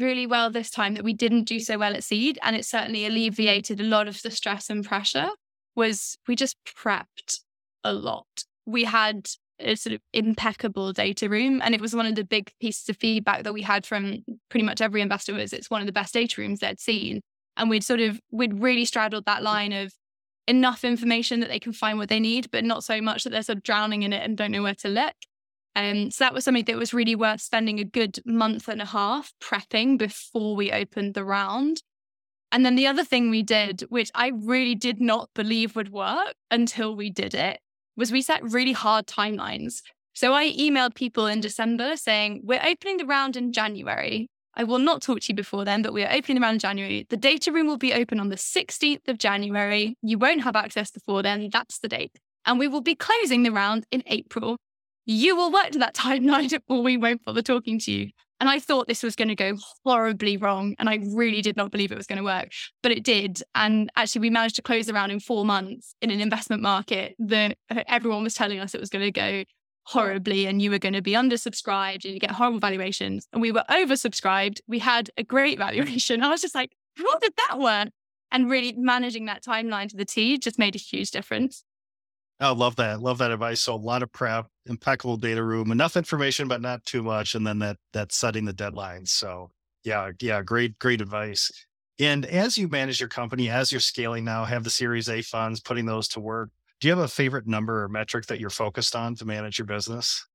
really 0.00 0.26
well 0.26 0.50
this 0.50 0.70
time 0.70 0.94
that 0.94 1.04
we 1.04 1.12
didn't 1.12 1.44
do 1.44 1.60
so 1.60 1.78
well 1.78 1.94
at 1.94 2.04
seed 2.04 2.38
and 2.42 2.56
it 2.56 2.64
certainly 2.64 3.06
alleviated 3.06 3.80
a 3.80 3.84
lot 3.84 4.08
of 4.08 4.20
the 4.22 4.30
stress 4.30 4.70
and 4.70 4.84
pressure 4.84 5.28
was 5.74 6.16
we 6.26 6.34
just 6.34 6.56
prepped 6.64 7.40
a 7.84 7.92
lot 7.92 8.26
we 8.64 8.84
had 8.84 9.28
a 9.58 9.74
sort 9.74 9.94
of 9.94 10.00
impeccable 10.12 10.92
data 10.92 11.28
room 11.28 11.60
and 11.64 11.74
it 11.74 11.80
was 11.80 11.94
one 11.94 12.06
of 12.06 12.14
the 12.14 12.24
big 12.24 12.50
pieces 12.60 12.88
of 12.88 12.96
feedback 12.96 13.42
that 13.42 13.54
we 13.54 13.62
had 13.62 13.86
from 13.86 14.24
pretty 14.50 14.64
much 14.64 14.80
every 14.80 15.00
investor 15.00 15.34
was 15.34 15.52
it's 15.52 15.70
one 15.70 15.80
of 15.80 15.86
the 15.86 15.92
best 15.92 16.12
data 16.12 16.40
rooms 16.40 16.60
they'd 16.60 16.80
seen 16.80 17.20
and 17.56 17.70
we'd 17.70 17.84
sort 17.84 18.00
of 18.00 18.20
we'd 18.30 18.60
really 18.60 18.84
straddled 18.84 19.24
that 19.24 19.42
line 19.42 19.72
of 19.72 19.92
enough 20.46 20.84
information 20.84 21.40
that 21.40 21.48
they 21.48 21.58
can 21.58 21.72
find 21.72 21.98
what 21.98 22.08
they 22.08 22.20
need, 22.20 22.50
but 22.50 22.64
not 22.64 22.84
so 22.84 23.00
much 23.00 23.24
that 23.24 23.30
they're 23.30 23.42
sort 23.42 23.58
of 23.58 23.62
drowning 23.62 24.02
in 24.02 24.12
it 24.12 24.22
and 24.22 24.36
don't 24.36 24.52
know 24.52 24.62
where 24.62 24.74
to 24.74 24.88
look. 24.88 25.14
Um, 25.76 26.10
so 26.10 26.24
that 26.24 26.32
was 26.32 26.44
something 26.44 26.64
that 26.64 26.78
was 26.78 26.94
really 26.94 27.14
worth 27.14 27.42
spending 27.42 27.78
a 27.78 27.84
good 27.84 28.18
month 28.24 28.66
and 28.66 28.80
a 28.80 28.86
half 28.86 29.34
prepping 29.42 29.98
before 29.98 30.56
we 30.56 30.72
opened 30.72 31.12
the 31.12 31.24
round. 31.24 31.82
And 32.50 32.64
then 32.64 32.76
the 32.76 32.86
other 32.86 33.04
thing 33.04 33.28
we 33.28 33.42
did, 33.42 33.82
which 33.90 34.10
I 34.14 34.32
really 34.34 34.74
did 34.74 35.02
not 35.02 35.28
believe 35.34 35.76
would 35.76 35.92
work 35.92 36.34
until 36.50 36.96
we 36.96 37.10
did 37.10 37.34
it, 37.34 37.60
was 37.94 38.10
we 38.10 38.22
set 38.22 38.42
really 38.42 38.72
hard 38.72 39.06
timelines. 39.06 39.82
So 40.14 40.32
I 40.32 40.50
emailed 40.52 40.94
people 40.94 41.26
in 41.26 41.42
December 41.42 41.98
saying, 41.98 42.40
We're 42.42 42.64
opening 42.66 42.96
the 42.96 43.04
round 43.04 43.36
in 43.36 43.52
January. 43.52 44.28
I 44.54 44.64
will 44.64 44.78
not 44.78 45.02
talk 45.02 45.20
to 45.20 45.26
you 45.28 45.34
before 45.34 45.66
then, 45.66 45.82
but 45.82 45.92
we 45.92 46.02
are 46.04 46.10
opening 46.10 46.36
the 46.36 46.40
round 46.40 46.54
in 46.54 46.60
January. 46.60 47.06
The 47.10 47.18
data 47.18 47.52
room 47.52 47.66
will 47.66 47.76
be 47.76 47.92
open 47.92 48.18
on 48.18 48.30
the 48.30 48.36
16th 48.36 49.06
of 49.08 49.18
January. 49.18 49.98
You 50.00 50.16
won't 50.16 50.44
have 50.44 50.56
access 50.56 50.90
before 50.90 51.22
then. 51.22 51.50
That's 51.52 51.80
the 51.80 51.88
date. 51.88 52.18
And 52.46 52.58
we 52.58 52.66
will 52.66 52.80
be 52.80 52.94
closing 52.94 53.42
the 53.42 53.52
round 53.52 53.84
in 53.90 54.02
April 54.06 54.56
you 55.06 55.36
will 55.36 55.52
work 55.52 55.70
to 55.70 55.78
that 55.78 55.94
timeline 55.94 56.58
or 56.68 56.82
we 56.82 56.96
won't 56.96 57.24
bother 57.24 57.42
talking 57.42 57.78
to 57.80 57.92
you. 57.92 58.10
And 58.38 58.50
I 58.50 58.58
thought 58.58 58.86
this 58.86 59.02
was 59.02 59.16
going 59.16 59.28
to 59.28 59.34
go 59.34 59.56
horribly 59.84 60.36
wrong. 60.36 60.74
And 60.78 60.90
I 60.90 60.98
really 61.14 61.40
did 61.40 61.56
not 61.56 61.70
believe 61.70 61.90
it 61.90 61.96
was 61.96 62.06
going 62.06 62.18
to 62.18 62.24
work, 62.24 62.50
but 62.82 62.92
it 62.92 63.02
did. 63.02 63.42
And 63.54 63.90
actually, 63.96 64.20
we 64.20 64.30
managed 64.30 64.56
to 64.56 64.62
close 64.62 64.90
around 64.90 65.10
in 65.10 65.20
four 65.20 65.46
months 65.46 65.94
in 66.02 66.10
an 66.10 66.20
investment 66.20 66.60
market 66.60 67.14
that 67.18 67.56
uh, 67.70 67.82
everyone 67.88 68.24
was 68.24 68.34
telling 68.34 68.58
us 68.58 68.74
it 68.74 68.80
was 68.80 68.90
going 68.90 69.04
to 69.04 69.12
go 69.12 69.44
horribly 69.84 70.46
and 70.46 70.60
you 70.60 70.70
were 70.70 70.78
going 70.78 70.92
to 70.92 71.00
be 71.00 71.12
undersubscribed 71.12 72.04
and 72.04 72.12
you 72.12 72.20
get 72.20 72.32
horrible 72.32 72.58
valuations. 72.58 73.26
And 73.32 73.40
we 73.40 73.52
were 73.52 73.64
oversubscribed. 73.70 74.58
We 74.66 74.80
had 74.80 75.10
a 75.16 75.22
great 75.22 75.56
valuation. 75.66 76.22
I 76.22 76.28
was 76.28 76.42
just 76.42 76.54
like, 76.54 76.72
how 76.98 77.18
did 77.18 77.32
that 77.48 77.58
work? 77.58 77.88
And 78.32 78.50
really 78.50 78.74
managing 78.76 79.26
that 79.26 79.44
timeline 79.44 79.88
to 79.88 79.96
the 79.96 80.04
T 80.04 80.36
just 80.36 80.58
made 80.58 80.74
a 80.74 80.78
huge 80.78 81.10
difference. 81.10 81.64
I 82.38 82.50
love 82.50 82.76
that. 82.76 83.00
Love 83.00 83.18
that 83.18 83.30
advice. 83.30 83.62
So 83.62 83.74
a 83.74 83.76
lot 83.76 84.02
of 84.02 84.12
prep, 84.12 84.46
impeccable 84.66 85.16
data 85.16 85.42
room, 85.42 85.72
enough 85.72 85.96
information, 85.96 86.48
but 86.48 86.60
not 86.60 86.84
too 86.84 87.02
much. 87.02 87.34
And 87.34 87.46
then 87.46 87.58
that 87.60 87.78
that 87.92 88.12
setting 88.12 88.44
the 88.44 88.52
deadlines. 88.52 89.08
So 89.08 89.50
yeah, 89.84 90.10
yeah, 90.20 90.42
great, 90.42 90.78
great 90.78 91.00
advice. 91.00 91.50
And 91.98 92.26
as 92.26 92.58
you 92.58 92.68
manage 92.68 93.00
your 93.00 93.08
company, 93.08 93.48
as 93.48 93.72
you're 93.72 93.80
scaling 93.80 94.24
now, 94.24 94.44
have 94.44 94.64
the 94.64 94.70
Series 94.70 95.08
A 95.08 95.22
funds, 95.22 95.60
putting 95.60 95.86
those 95.86 96.08
to 96.08 96.20
work. 96.20 96.50
Do 96.80 96.88
you 96.88 96.94
have 96.94 97.02
a 97.02 97.08
favorite 97.08 97.46
number 97.46 97.82
or 97.82 97.88
metric 97.88 98.26
that 98.26 98.38
you're 98.38 98.50
focused 98.50 98.94
on 98.94 99.14
to 99.14 99.24
manage 99.24 99.58
your 99.58 99.66
business? 99.66 100.26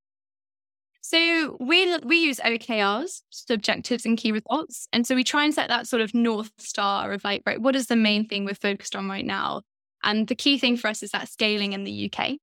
So 1.01 1.57
we 1.59 1.97
we 1.99 2.17
use 2.23 2.39
OKRs, 2.39 3.21
objectives 3.49 4.05
and 4.05 4.17
key 4.17 4.31
results, 4.31 4.87
and 4.93 5.05
so 5.05 5.13
we 5.13 5.23
try 5.23 5.43
and 5.43 5.53
set 5.53 5.67
that 5.67 5.87
sort 5.87 6.01
of 6.01 6.13
north 6.15 6.51
star 6.57 7.11
of 7.11 7.23
like, 7.23 7.43
right, 7.45 7.61
what 7.61 7.75
is 7.75 7.87
the 7.87 7.95
main 7.95 8.27
thing 8.27 8.45
we're 8.45 8.55
focused 8.55 8.95
on 8.95 9.09
right 9.09 9.25
now? 9.25 9.61
And 10.03 10.27
the 10.27 10.35
key 10.35 10.57
thing 10.57 10.77
for 10.77 10.87
us 10.87 11.03
is 11.03 11.11
that 11.11 11.29
scaling 11.29 11.73
in 11.73 11.83
the 11.83 12.11
UK. 12.11 12.37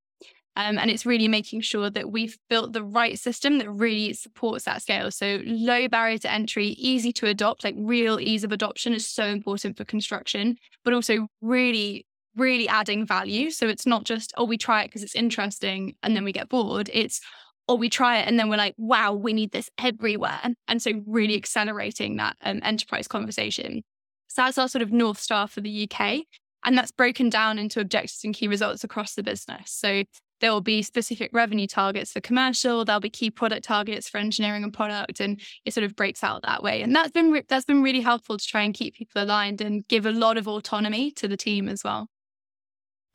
Um, 0.58 0.76
and 0.76 0.90
it's 0.90 1.06
really 1.06 1.28
making 1.28 1.60
sure 1.60 1.88
that 1.88 2.10
we've 2.10 2.36
built 2.50 2.72
the 2.72 2.82
right 2.82 3.16
system 3.16 3.58
that 3.58 3.70
really 3.70 4.12
supports 4.12 4.64
that 4.64 4.82
scale. 4.82 5.12
So 5.12 5.40
low 5.44 5.86
barrier 5.86 6.18
to 6.18 6.32
entry, 6.32 6.68
easy 6.70 7.12
to 7.12 7.26
adopt, 7.26 7.62
like 7.62 7.76
real 7.78 8.18
ease 8.18 8.42
of 8.42 8.50
adoption 8.50 8.92
is 8.92 9.06
so 9.06 9.24
important 9.24 9.76
for 9.76 9.84
construction, 9.84 10.56
but 10.84 10.92
also 10.92 11.28
really, 11.40 12.06
really 12.34 12.68
adding 12.68 13.06
value. 13.06 13.50
So 13.52 13.68
it's 13.68 13.86
not 13.86 14.02
just, 14.02 14.32
oh, 14.36 14.44
we 14.44 14.58
try 14.58 14.82
it 14.82 14.88
because 14.88 15.04
it's 15.04 15.14
interesting 15.14 15.94
and 16.02 16.16
then 16.16 16.24
we 16.24 16.32
get 16.32 16.48
bored. 16.48 16.90
It's, 16.92 17.20
or 17.68 17.74
oh, 17.74 17.78
we 17.78 17.88
try 17.88 18.18
it 18.18 18.26
and 18.26 18.36
then 18.36 18.48
we're 18.48 18.56
like, 18.56 18.74
wow, 18.78 19.12
we 19.12 19.32
need 19.32 19.52
this 19.52 19.70
everywhere. 19.78 20.40
And 20.66 20.82
so 20.82 20.90
really 21.06 21.36
accelerating 21.36 22.16
that 22.16 22.36
um, 22.42 22.58
enterprise 22.64 23.06
conversation. 23.06 23.84
So 24.26 24.42
that's 24.42 24.58
our 24.58 24.68
sort 24.68 24.82
of 24.82 24.90
North 24.90 25.20
Star 25.20 25.46
for 25.46 25.60
the 25.60 25.88
UK. 25.88 26.22
And 26.64 26.76
that's 26.76 26.90
broken 26.90 27.28
down 27.28 27.58
into 27.58 27.80
objectives 27.80 28.24
and 28.24 28.34
key 28.34 28.48
results 28.48 28.84
across 28.84 29.14
the 29.14 29.22
business. 29.22 29.70
So 29.70 30.02
there 30.40 30.52
will 30.52 30.60
be 30.60 30.82
specific 30.82 31.30
revenue 31.32 31.66
targets 31.66 32.12
for 32.12 32.20
commercial, 32.20 32.84
there'll 32.84 33.00
be 33.00 33.10
key 33.10 33.30
product 33.30 33.64
targets 33.64 34.08
for 34.08 34.18
engineering 34.18 34.62
and 34.62 34.72
product, 34.72 35.20
and 35.20 35.40
it 35.64 35.74
sort 35.74 35.84
of 35.84 35.96
breaks 35.96 36.22
out 36.22 36.42
that 36.42 36.62
way. 36.62 36.82
And 36.82 36.94
that's 36.94 37.10
been 37.10 37.30
re- 37.30 37.44
that's 37.48 37.64
been 37.64 37.82
really 37.82 38.00
helpful 38.00 38.38
to 38.38 38.46
try 38.46 38.62
and 38.62 38.74
keep 38.74 38.94
people 38.94 39.22
aligned 39.22 39.60
and 39.60 39.86
give 39.88 40.06
a 40.06 40.12
lot 40.12 40.36
of 40.36 40.46
autonomy 40.46 41.10
to 41.12 41.28
the 41.28 41.36
team 41.36 41.68
as 41.68 41.82
well. 41.82 42.08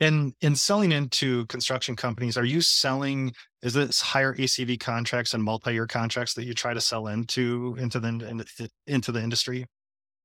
And 0.00 0.34
in 0.40 0.56
selling 0.56 0.92
into 0.92 1.46
construction 1.46 1.94
companies, 1.96 2.36
are 2.36 2.44
you 2.44 2.60
selling? 2.60 3.32
Is 3.62 3.74
this 3.74 4.00
higher 4.00 4.34
ACV 4.34 4.80
contracts 4.80 5.34
and 5.34 5.42
multi-year 5.42 5.86
contracts 5.86 6.34
that 6.34 6.44
you 6.44 6.52
try 6.52 6.74
to 6.74 6.80
sell 6.80 7.06
into 7.06 7.76
into 7.78 8.00
the 8.00 8.68
into 8.86 9.12
the 9.12 9.22
industry? 9.22 9.66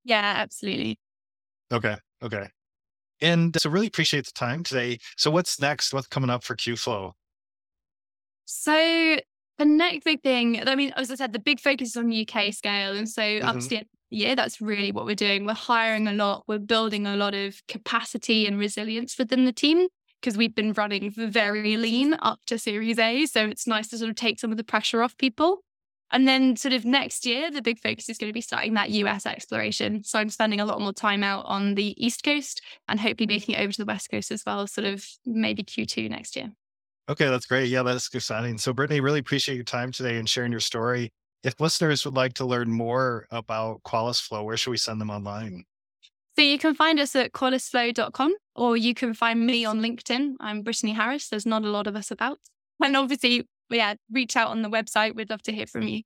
Yeah, 0.03 0.34
absolutely. 0.38 0.99
Okay. 1.71 1.95
Okay. 2.21 2.47
And 3.21 3.55
so 3.60 3.69
really 3.69 3.88
appreciate 3.88 4.25
the 4.25 4.32
time 4.32 4.63
today. 4.63 4.99
So 5.17 5.32
what's 5.32 5.60
next? 5.60 5.93
What's 5.93 6.08
coming 6.08 6.29
up 6.29 6.43
for 6.43 6.55
QFlow? 6.55 7.13
So 8.45 9.19
the 9.58 9.65
next 9.65 10.05
big 10.05 10.23
thing, 10.23 10.67
I 10.67 10.75
mean, 10.75 10.93
as 10.95 11.12
I 11.12 11.15
said, 11.15 11.34
the 11.34 11.39
big 11.39 11.60
focus 11.60 11.89
is 11.89 11.97
on 11.97 12.12
UK 12.12 12.53
scale. 12.53 12.95
And 12.95 13.08
so 13.08 13.21
mm-hmm. 13.21 13.47
up 13.47 13.60
to 13.60 13.67
the 13.67 13.77
end 13.77 13.86
of 13.86 13.89
the 14.10 14.17
year, 14.17 14.36
that's 14.36 14.62
really 14.62 14.91
what 14.91 15.05
we're 15.05 15.15
doing. 15.15 15.45
We're 15.45 15.53
hiring 15.53 16.08
a 16.08 16.13
lot. 16.13 16.45
We're 16.47 16.60
building 16.60 17.05
a 17.05 17.15
lot 17.15 17.36
of 17.36 17.62
capacity 17.67 18.47
and 18.47 18.58
resilience 18.58 19.17
within 19.17 19.45
the 19.45 19.51
team 19.51 19.88
because 20.21 20.38
we've 20.38 20.55
been 20.55 20.73
running 20.73 21.12
very 21.12 21.77
lean 21.77 22.15
up 22.21 22.39
to 22.47 22.58
Series 22.58 22.99
A. 22.99 23.25
So 23.25 23.45
it's 23.45 23.67
nice 23.67 23.88
to 23.89 23.97
sort 23.97 24.10
of 24.10 24.15
take 24.15 24.39
some 24.39 24.51
of 24.51 24.58
the 24.58 24.63
pressure 24.63 25.01
off 25.03 25.17
people. 25.17 25.63
And 26.11 26.27
then, 26.27 26.55
sort 26.55 26.73
of 26.73 26.85
next 26.85 27.25
year, 27.25 27.51
the 27.51 27.61
big 27.61 27.79
focus 27.79 28.09
is 28.09 28.17
going 28.17 28.29
to 28.29 28.33
be 28.33 28.41
starting 28.41 28.73
that 28.73 28.89
US 28.89 29.25
exploration. 29.25 30.03
So, 30.03 30.19
I'm 30.19 30.29
spending 30.29 30.59
a 30.59 30.65
lot 30.65 30.81
more 30.81 30.93
time 30.93 31.23
out 31.23 31.45
on 31.45 31.75
the 31.75 31.93
East 32.03 32.23
Coast 32.23 32.61
and 32.87 32.99
hopefully 32.99 33.27
making 33.27 33.55
it 33.55 33.61
over 33.61 33.71
to 33.71 33.77
the 33.77 33.85
West 33.85 34.09
Coast 34.09 34.31
as 34.31 34.43
well, 34.45 34.65
sort 34.67 34.85
of 34.85 35.05
maybe 35.25 35.63
Q2 35.63 36.09
next 36.09 36.35
year. 36.35 36.51
Okay, 37.09 37.27
that's 37.27 37.45
great. 37.45 37.69
Yeah, 37.69 37.83
that's 37.83 38.13
exciting. 38.13 38.57
So, 38.57 38.73
Brittany, 38.73 38.99
really 39.01 39.19
appreciate 39.19 39.55
your 39.55 39.63
time 39.63 39.91
today 39.91 40.17
and 40.17 40.29
sharing 40.29 40.51
your 40.51 40.61
story. 40.61 41.11
If 41.43 41.59
listeners 41.59 42.03
would 42.05 42.15
like 42.15 42.33
to 42.35 42.45
learn 42.45 42.69
more 42.69 43.25
about 43.31 43.81
Qualis 43.83 44.21
Flow, 44.21 44.43
where 44.43 44.57
should 44.57 44.71
we 44.71 44.77
send 44.77 44.99
them 44.99 45.09
online? 45.09 45.63
So 46.39 46.43
you 46.43 46.57
can 46.57 46.73
find 46.73 46.99
us 46.99 47.15
at 47.15 47.33
qualisflow.com 47.33 48.33
or 48.55 48.77
you 48.77 48.93
can 48.93 49.13
find 49.13 49.45
me 49.45 49.65
on 49.65 49.81
LinkedIn. 49.81 50.35
I'm 50.39 50.61
Brittany 50.61 50.93
Harris. 50.93 51.27
There's 51.27 51.45
not 51.45 51.63
a 51.63 51.69
lot 51.69 51.87
of 51.87 51.95
us 51.95 52.11
about. 52.11 52.39
And 52.81 52.95
obviously, 52.95 53.45
yeah, 53.77 53.95
reach 54.12 54.36
out 54.36 54.49
on 54.49 54.62
the 54.62 54.69
website. 54.69 55.15
We'd 55.15 55.29
love 55.29 55.41
to 55.43 55.51
hear 55.51 55.67
from 55.67 55.84
you. 55.84 56.01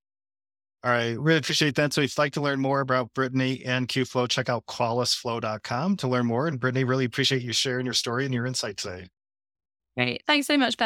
All 0.84 0.92
right. 0.92 1.18
Really 1.18 1.40
appreciate 1.40 1.76
that. 1.76 1.94
So 1.94 2.02
if 2.02 2.12
you'd 2.12 2.22
like 2.22 2.34
to 2.34 2.42
learn 2.42 2.60
more 2.60 2.82
about 2.82 3.14
Brittany 3.14 3.64
and 3.64 3.88
QFlow, 3.88 4.28
check 4.28 4.50
out 4.50 4.66
qualisflow.com 4.66 5.98
to 5.98 6.08
learn 6.10 6.26
more. 6.26 6.48
And 6.48 6.60
Brittany, 6.60 6.84
really 6.84 7.06
appreciate 7.06 7.42
you 7.42 7.54
sharing 7.54 7.86
your 7.86 7.94
story 7.94 8.26
and 8.26 8.34
your 8.34 8.46
insight 8.46 8.76
today. 8.76 9.08
Great. 9.96 10.24
Thanks 10.28 10.48
so 10.48 10.58
much, 10.58 10.76
Ben. 10.76 10.82